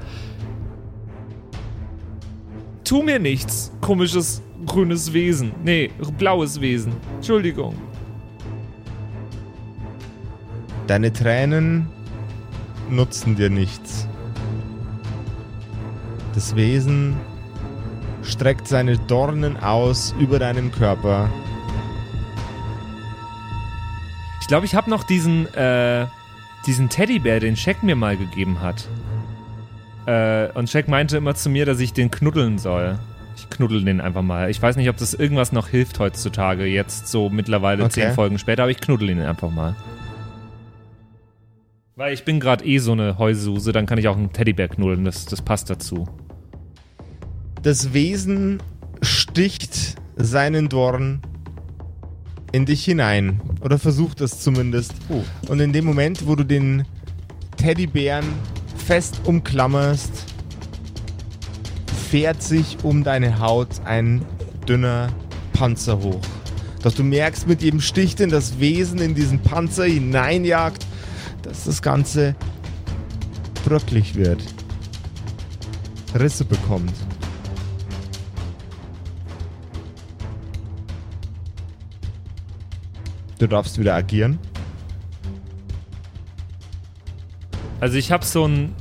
[2.87, 5.51] Tu mir nichts, komisches grünes Wesen.
[5.64, 6.93] Nee, blaues Wesen.
[7.16, 7.74] Entschuldigung.
[10.87, 11.89] Deine Tränen
[12.89, 14.07] nutzen dir nichts.
[16.32, 17.16] Das Wesen
[18.22, 21.28] streckt seine Dornen aus über deinen Körper.
[24.41, 26.07] Ich glaube, ich habe noch diesen, äh,
[26.68, 28.87] diesen Teddybär, den Shaq mir mal gegeben hat.
[30.07, 32.98] Äh, und Shaq meinte immer zu mir, dass ich den knuddeln soll.
[33.36, 34.48] Ich knuddel den einfach mal.
[34.50, 37.92] Ich weiß nicht, ob das irgendwas noch hilft heutzutage, jetzt so mittlerweile Okay.
[37.92, 39.76] zehn Folgen später, aber ich knuddel ihn einfach mal.
[41.96, 45.04] Weil ich bin gerade eh so eine Heususe, dann kann ich auch einen Teddybär knuddeln,
[45.04, 46.07] das, das passt dazu.
[47.62, 48.62] Das Wesen
[49.02, 51.20] sticht seinen Dorn
[52.52, 53.40] in dich hinein.
[53.61, 54.94] Oder versucht es zumindest.
[55.48, 56.84] Und in dem Moment, wo du den
[57.57, 58.24] Teddybären
[58.87, 60.12] fest umklammerst,
[62.09, 64.24] fährt sich um deine Haut ein
[64.68, 65.09] dünner
[65.53, 66.20] Panzer hoch.
[66.84, 70.87] Doch du merkst mit jedem Stich, den das Wesen in diesen Panzer hineinjagt,
[71.43, 72.37] dass das Ganze
[73.64, 74.41] bröcklig wird.
[76.16, 76.95] Risse bekommt.
[83.41, 84.39] Du darfst wieder agieren.
[87.87, 88.74] Also ich habe so ein.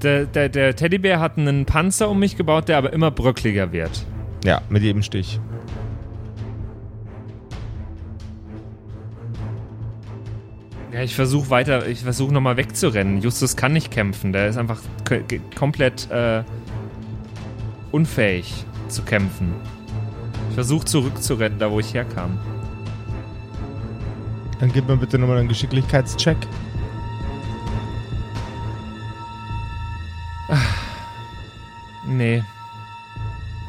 [0.00, 4.06] Der, der, der Teddybär hat einen Panzer um mich gebaut, der aber immer bröckliger wird.
[4.44, 5.40] Ja, mit jedem Stich.
[10.92, 13.20] Ja, ich versuche weiter, ich versuche nochmal wegzurennen.
[13.22, 14.80] Justus kann nicht kämpfen, der ist einfach
[15.56, 16.44] komplett äh,
[17.90, 19.52] unfähig zu kämpfen.
[20.50, 22.38] Ich versuche zurückzurennen, da wo ich herkam.
[24.62, 26.36] Dann gib mir bitte nochmal einen Geschicklichkeitscheck.
[32.06, 32.44] Nee.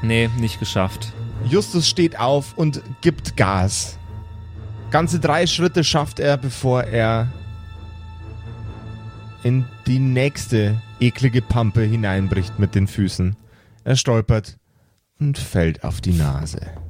[0.03, 1.11] Nee, nicht geschafft.
[1.45, 3.97] Justus steht auf und gibt Gas.
[4.91, 7.27] Ganze drei Schritte schafft er, bevor er
[9.41, 13.35] in die nächste eklige Pampe hineinbricht mit den Füßen.
[13.83, 14.59] Er stolpert
[15.19, 16.82] und fällt auf die Nase.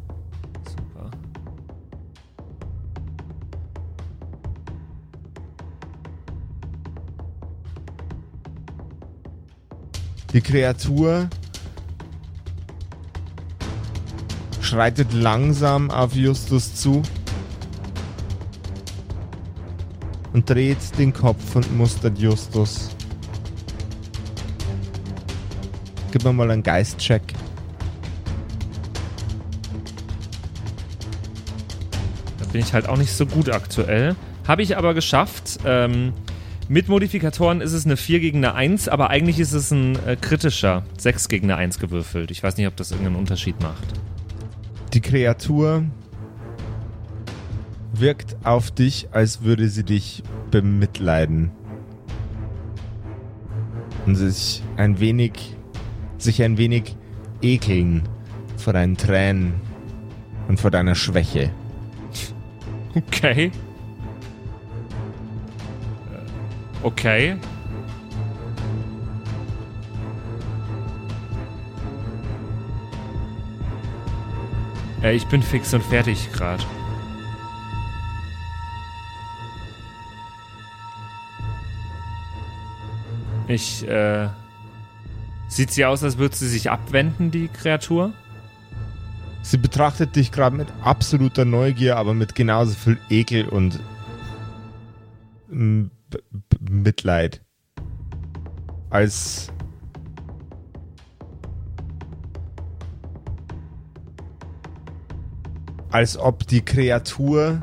[10.33, 11.29] Die Kreatur
[14.61, 17.03] schreitet langsam auf Justus zu
[20.33, 22.89] und dreht den Kopf und mustert Justus.
[26.11, 27.21] Gib mir mal einen Geistcheck.
[32.39, 34.15] Da bin ich halt auch nicht so gut aktuell.
[34.47, 35.59] Habe ich aber geschafft.
[35.63, 36.13] Ähm,
[36.69, 40.15] Mit Modifikatoren ist es eine 4 gegen eine 1, aber eigentlich ist es ein äh,
[40.15, 42.31] kritischer 6 gegen eine 1 gewürfelt.
[42.31, 43.83] Ich weiß nicht, ob das irgendeinen Unterschied macht.
[44.93, 45.83] Die Kreatur
[47.91, 51.51] wirkt auf dich, als würde sie dich bemitleiden.
[54.05, 55.55] Und sich ein wenig,
[56.17, 56.95] sich ein wenig
[57.41, 58.03] ekeln
[58.57, 59.53] vor deinen Tränen
[60.47, 61.51] und vor deiner Schwäche.
[62.95, 63.51] Okay.
[66.83, 67.37] Okay.
[75.01, 76.63] Äh, ich bin fix und fertig gerade.
[83.47, 84.27] Ich, äh.
[85.47, 88.11] Sieht sie aus, als würde sie sich abwenden, die Kreatur?
[89.43, 93.79] Sie betrachtet dich gerade mit absoluter Neugier, aber mit genauso viel Ekel und
[95.49, 95.91] mm,
[96.69, 97.41] Mitleid.
[98.89, 99.49] Als
[105.89, 107.61] als ob die Kreatur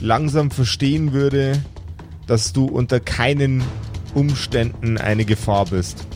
[0.00, 1.60] langsam verstehen würde,
[2.26, 3.64] dass du unter keinen
[4.14, 6.06] Umständen eine Gefahr bist.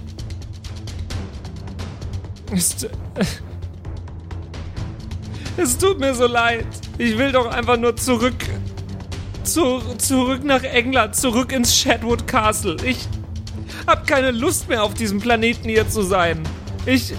[2.52, 2.76] Es,
[5.56, 6.66] es tut mir so leid.
[6.98, 8.36] Ich will doch einfach nur zurück.
[9.44, 12.76] Zu, zurück nach England, zurück ins Shadwood Castle.
[12.84, 13.06] Ich
[13.86, 16.42] hab keine Lust mehr auf diesem Planeten hier zu sein.
[16.86, 17.12] Ich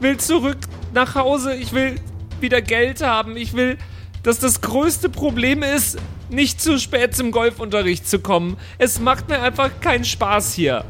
[0.00, 0.58] will zurück
[0.92, 1.54] nach Hause.
[1.54, 1.96] Ich will
[2.40, 3.36] wieder Geld haben.
[3.38, 3.78] Ich will,
[4.22, 5.98] dass das größte Problem ist,
[6.28, 8.58] nicht zu spät zum Golfunterricht zu kommen.
[8.76, 10.84] Es macht mir einfach keinen Spaß hier.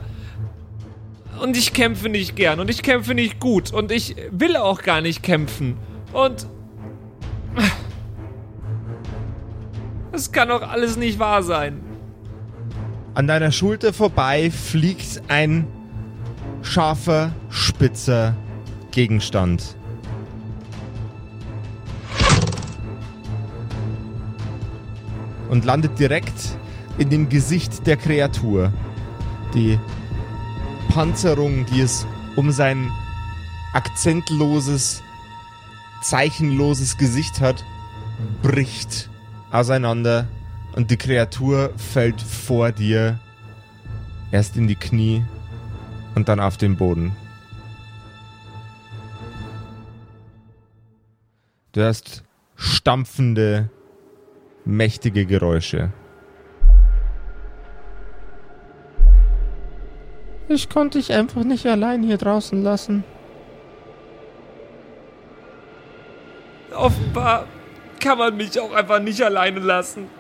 [1.41, 5.01] Und ich kämpfe nicht gern und ich kämpfe nicht gut und ich will auch gar
[5.01, 5.77] nicht kämpfen.
[6.13, 6.47] Und.
[10.15, 11.81] Es kann doch alles nicht wahr sein.
[13.15, 15.67] An deiner Schulter vorbei fliegt ein
[16.63, 18.37] scharfer, spitzer
[18.93, 19.75] Gegenstand.
[25.51, 26.59] Und landet direkt
[26.99, 28.73] in dem Gesicht der Kreatur.
[29.53, 29.81] Die
[30.91, 32.07] Panzerung, die es
[32.37, 32.89] um sein
[33.73, 35.03] akzentloses,
[36.03, 37.65] zeichenloses Gesicht hat,
[38.43, 39.11] bricht
[39.55, 40.27] auseinander
[40.75, 43.21] und die Kreatur fällt vor dir
[44.33, 45.25] erst in die Knie
[46.17, 47.17] und dann auf den Boden.
[51.71, 52.25] Du hörst
[52.57, 53.71] stampfende,
[54.65, 55.93] mächtige Geräusche.
[60.49, 63.05] Ich konnte dich einfach nicht allein hier draußen lassen.
[66.75, 67.47] Offenbar
[68.05, 70.11] kann man mich auch einfach nicht alleine lassen.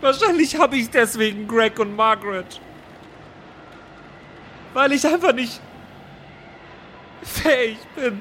[0.00, 2.60] Wahrscheinlich habe ich deswegen Greg und Margaret.
[4.72, 5.60] Weil ich einfach nicht
[7.22, 8.20] fähig bin.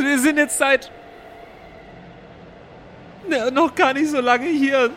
[0.00, 0.90] Wir sind jetzt seit
[3.52, 4.90] noch gar nicht so lange hier.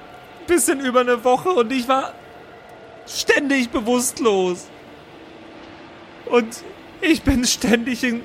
[0.45, 2.14] Bisschen über eine Woche und ich war
[3.05, 4.67] ständig bewusstlos.
[6.25, 6.63] Und
[7.01, 8.21] ich bin ständig in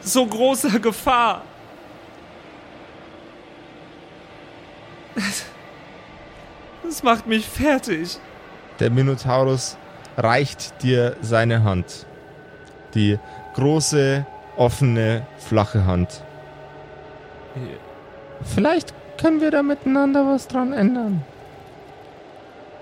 [0.00, 1.42] so großer Gefahr.
[6.82, 8.18] Das macht mich fertig.
[8.78, 9.76] Der Minotaurus
[10.16, 12.06] reicht dir seine Hand.
[12.94, 13.18] Die
[13.54, 14.26] große,
[14.56, 16.22] offene, flache Hand.
[18.42, 21.24] Vielleicht können wir da miteinander was dran ändern.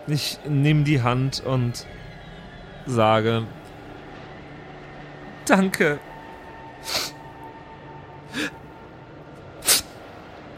[0.07, 1.87] Ich nehme die Hand und
[2.87, 3.45] sage,
[5.47, 5.99] danke.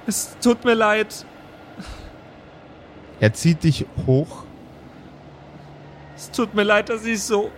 [0.06, 1.26] Es tut mir leid.
[3.18, 4.44] Er zieht dich hoch.
[6.16, 7.50] Es tut mir leid, dass ich so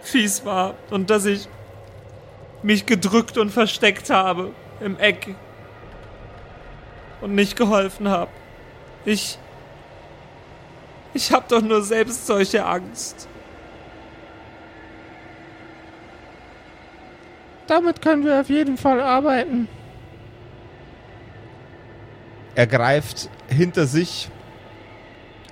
[0.00, 1.48] fies war und dass ich
[2.62, 5.34] mich gedrückt und versteckt habe im Eck
[7.20, 8.30] und nicht geholfen habe.
[9.04, 9.38] Ich
[11.14, 13.28] ich hab doch nur selbst solche Angst.
[17.66, 19.68] Damit können wir auf jeden Fall arbeiten.
[22.54, 24.28] Er greift hinter sich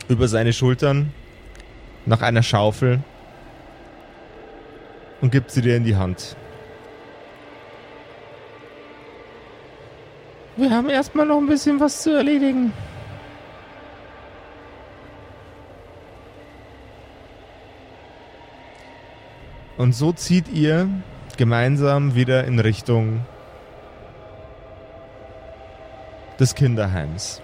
[0.09, 1.13] über seine Schultern
[2.07, 3.01] nach einer Schaufel
[5.21, 6.37] und gibt sie dir in die Hand.
[10.57, 12.73] Wir haben erstmal noch ein bisschen was zu erledigen.
[19.79, 20.89] Und so zieht ihr
[21.37, 23.21] gemeinsam wieder in Richtung
[26.39, 27.43] des Kinderheims.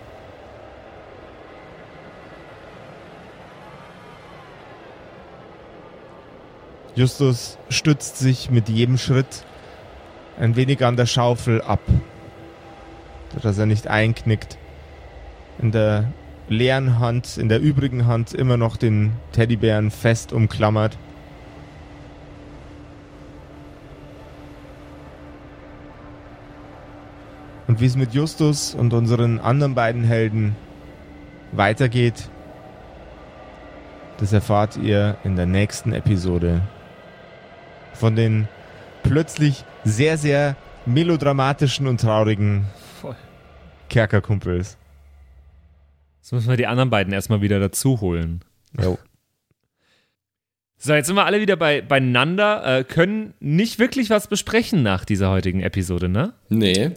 [6.94, 9.44] Justus stützt sich mit jedem Schritt
[10.40, 11.80] ein wenig an der Schaufel ab,
[13.40, 14.58] dass er nicht einknickt.
[15.60, 16.12] In der
[16.48, 20.98] leeren Hand, in der übrigen Hand immer noch den Teddybären fest umklammert.
[27.68, 30.56] Und wie es mit Justus und unseren anderen beiden Helden
[31.52, 32.30] weitergeht,
[34.16, 36.62] das erfahrt ihr in der nächsten Episode
[37.92, 38.48] von den
[39.02, 42.64] plötzlich sehr, sehr melodramatischen und traurigen
[43.00, 43.14] Voll.
[43.90, 44.78] Kerkerkumpels.
[46.20, 48.40] Jetzt müssen wir die anderen beiden erstmal wieder dazu holen.
[48.80, 48.98] Jo.
[50.78, 55.04] So, jetzt sind wir alle wieder bei, beieinander, äh, können nicht wirklich was besprechen nach
[55.04, 56.32] dieser heutigen Episode, ne?
[56.48, 56.92] Nee.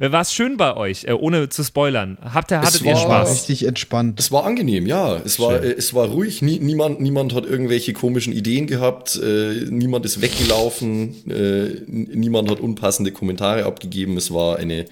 [0.00, 2.18] Äh, War es schön bei euch, äh, ohne zu spoilern?
[2.22, 3.30] Habt ihr, hattet ihr war- Spaß?
[3.32, 4.18] Richtig entspannt.
[4.20, 5.16] Es war angenehm, ja.
[5.16, 5.64] Es war, Schön.
[5.70, 6.42] äh, es war ruhig.
[6.42, 9.16] Nie, niemand, niemand hat irgendwelche komischen Ideen gehabt.
[9.16, 11.30] Äh, niemand ist weggelaufen.
[11.30, 14.16] Äh, niemand hat unpassende Kommentare abgegeben.
[14.16, 14.86] Es war eine,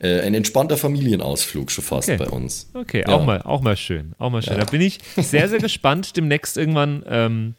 [0.00, 2.18] äh, ein entspannter Familienausflug schon fast Okay.
[2.18, 2.70] bei uns.
[2.74, 3.14] Okay, Ja.
[3.14, 4.58] auch mal, auch mal schön, auch mal schön.
[4.58, 7.54] Da bin ich sehr, sehr gespannt, demnächst irgendwann ähm,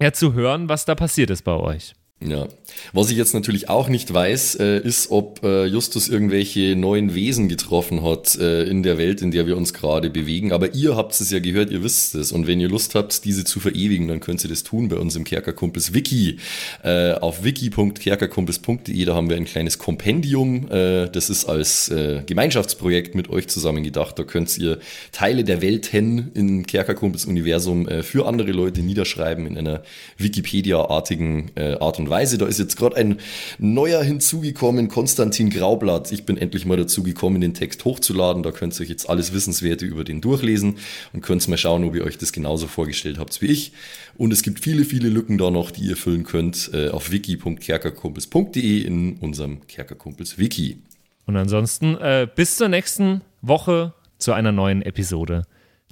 [0.00, 1.92] ja, zu hören, was da passiert ist bei euch.
[2.22, 2.48] Ja.
[2.92, 7.48] Was ich jetzt natürlich auch nicht weiß, äh, ist, ob äh, Justus irgendwelche neuen Wesen
[7.48, 10.52] getroffen hat äh, in der Welt, in der wir uns gerade bewegen.
[10.52, 12.30] Aber ihr habt es ja gehört, ihr wisst es.
[12.32, 15.16] Und wenn ihr Lust habt, diese zu verewigen, dann könnt ihr das tun bei uns
[15.16, 16.38] im Kerkerkumpels Wiki.
[16.82, 20.70] Äh, auf wiki.kerkerkumpels.de, da haben wir ein kleines Kompendium.
[20.70, 24.18] Äh, das ist als äh, Gemeinschaftsprojekt mit euch zusammen gedacht.
[24.18, 24.78] Da könnt ihr
[25.12, 29.82] Teile der Welten im Kerkerkumpels Universum für andere Leute niederschreiben in einer
[30.18, 32.36] Wikipedia-artigen Art und Weise.
[32.36, 33.18] Da ist jetzt gerade ein
[33.58, 36.12] neuer hinzugekommen, Konstantin Graublatt.
[36.12, 38.42] Ich bin endlich mal dazu gekommen, den Text hochzuladen.
[38.42, 40.76] Da könnt ihr euch jetzt alles Wissenswerte über den durchlesen
[41.12, 43.72] und könnt mal schauen, ob ihr euch das genauso vorgestellt habt wie ich.
[44.16, 48.82] Und es gibt viele, viele Lücken da noch, die ihr füllen könnt äh, auf wiki.kerkerkumpels.de
[48.82, 50.78] in unserem Kerkerkumpels Wiki.
[51.26, 55.44] Und ansonsten äh, bis zur nächsten Woche zu einer neuen Episode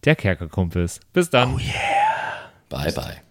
[0.04, 1.00] der Kerkerkumpels.
[1.12, 1.60] Bis dann.
[2.68, 3.27] Bye, bye.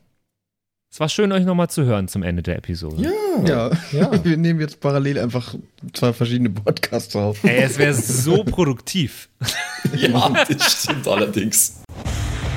[0.98, 3.14] Es war schön, euch nochmal zu hören zum Ende der Episode.
[3.46, 3.70] Ja.
[3.92, 4.24] Ja.
[4.24, 5.54] wir nehmen jetzt parallel einfach
[5.94, 7.44] zwei verschiedene Podcasts auf.
[7.44, 9.30] Ey, es wäre so produktiv.
[9.96, 11.84] Ja, das stimmt allerdings.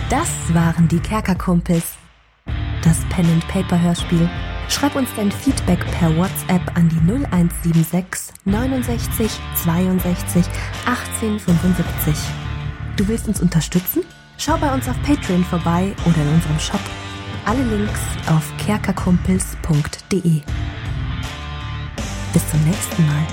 [0.09, 1.85] Das waren die Kerkerkumpels.
[2.83, 4.29] Das Pen and Paper Hörspiel.
[4.71, 9.31] Schreib uns dein Feedback per WhatsApp an die 0176 69
[9.63, 10.45] 62
[10.87, 12.15] 18 75.
[12.97, 14.03] Du willst uns unterstützen?
[14.39, 16.81] Schau bei uns auf Patreon vorbei oder in unserem Shop.
[17.45, 20.41] Alle Links auf kerkerkumpels.de.
[22.33, 23.27] Bis zum nächsten Mal.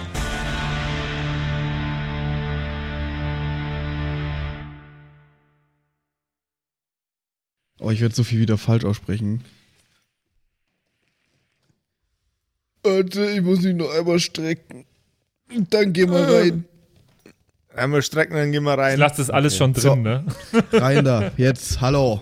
[7.79, 9.43] Oh, ich werde so viel wieder falsch aussprechen.
[12.83, 14.85] Warte, ich muss mich noch einmal strecken.
[15.69, 16.65] Dann geh mal rein.
[17.75, 18.99] Einmal strecken, dann gehen wir Ich rein.
[18.99, 19.95] lasse das alles schon drin, So.
[19.95, 20.25] ne?
[20.71, 21.31] Rein da.
[21.37, 22.21] Jetzt, hallo.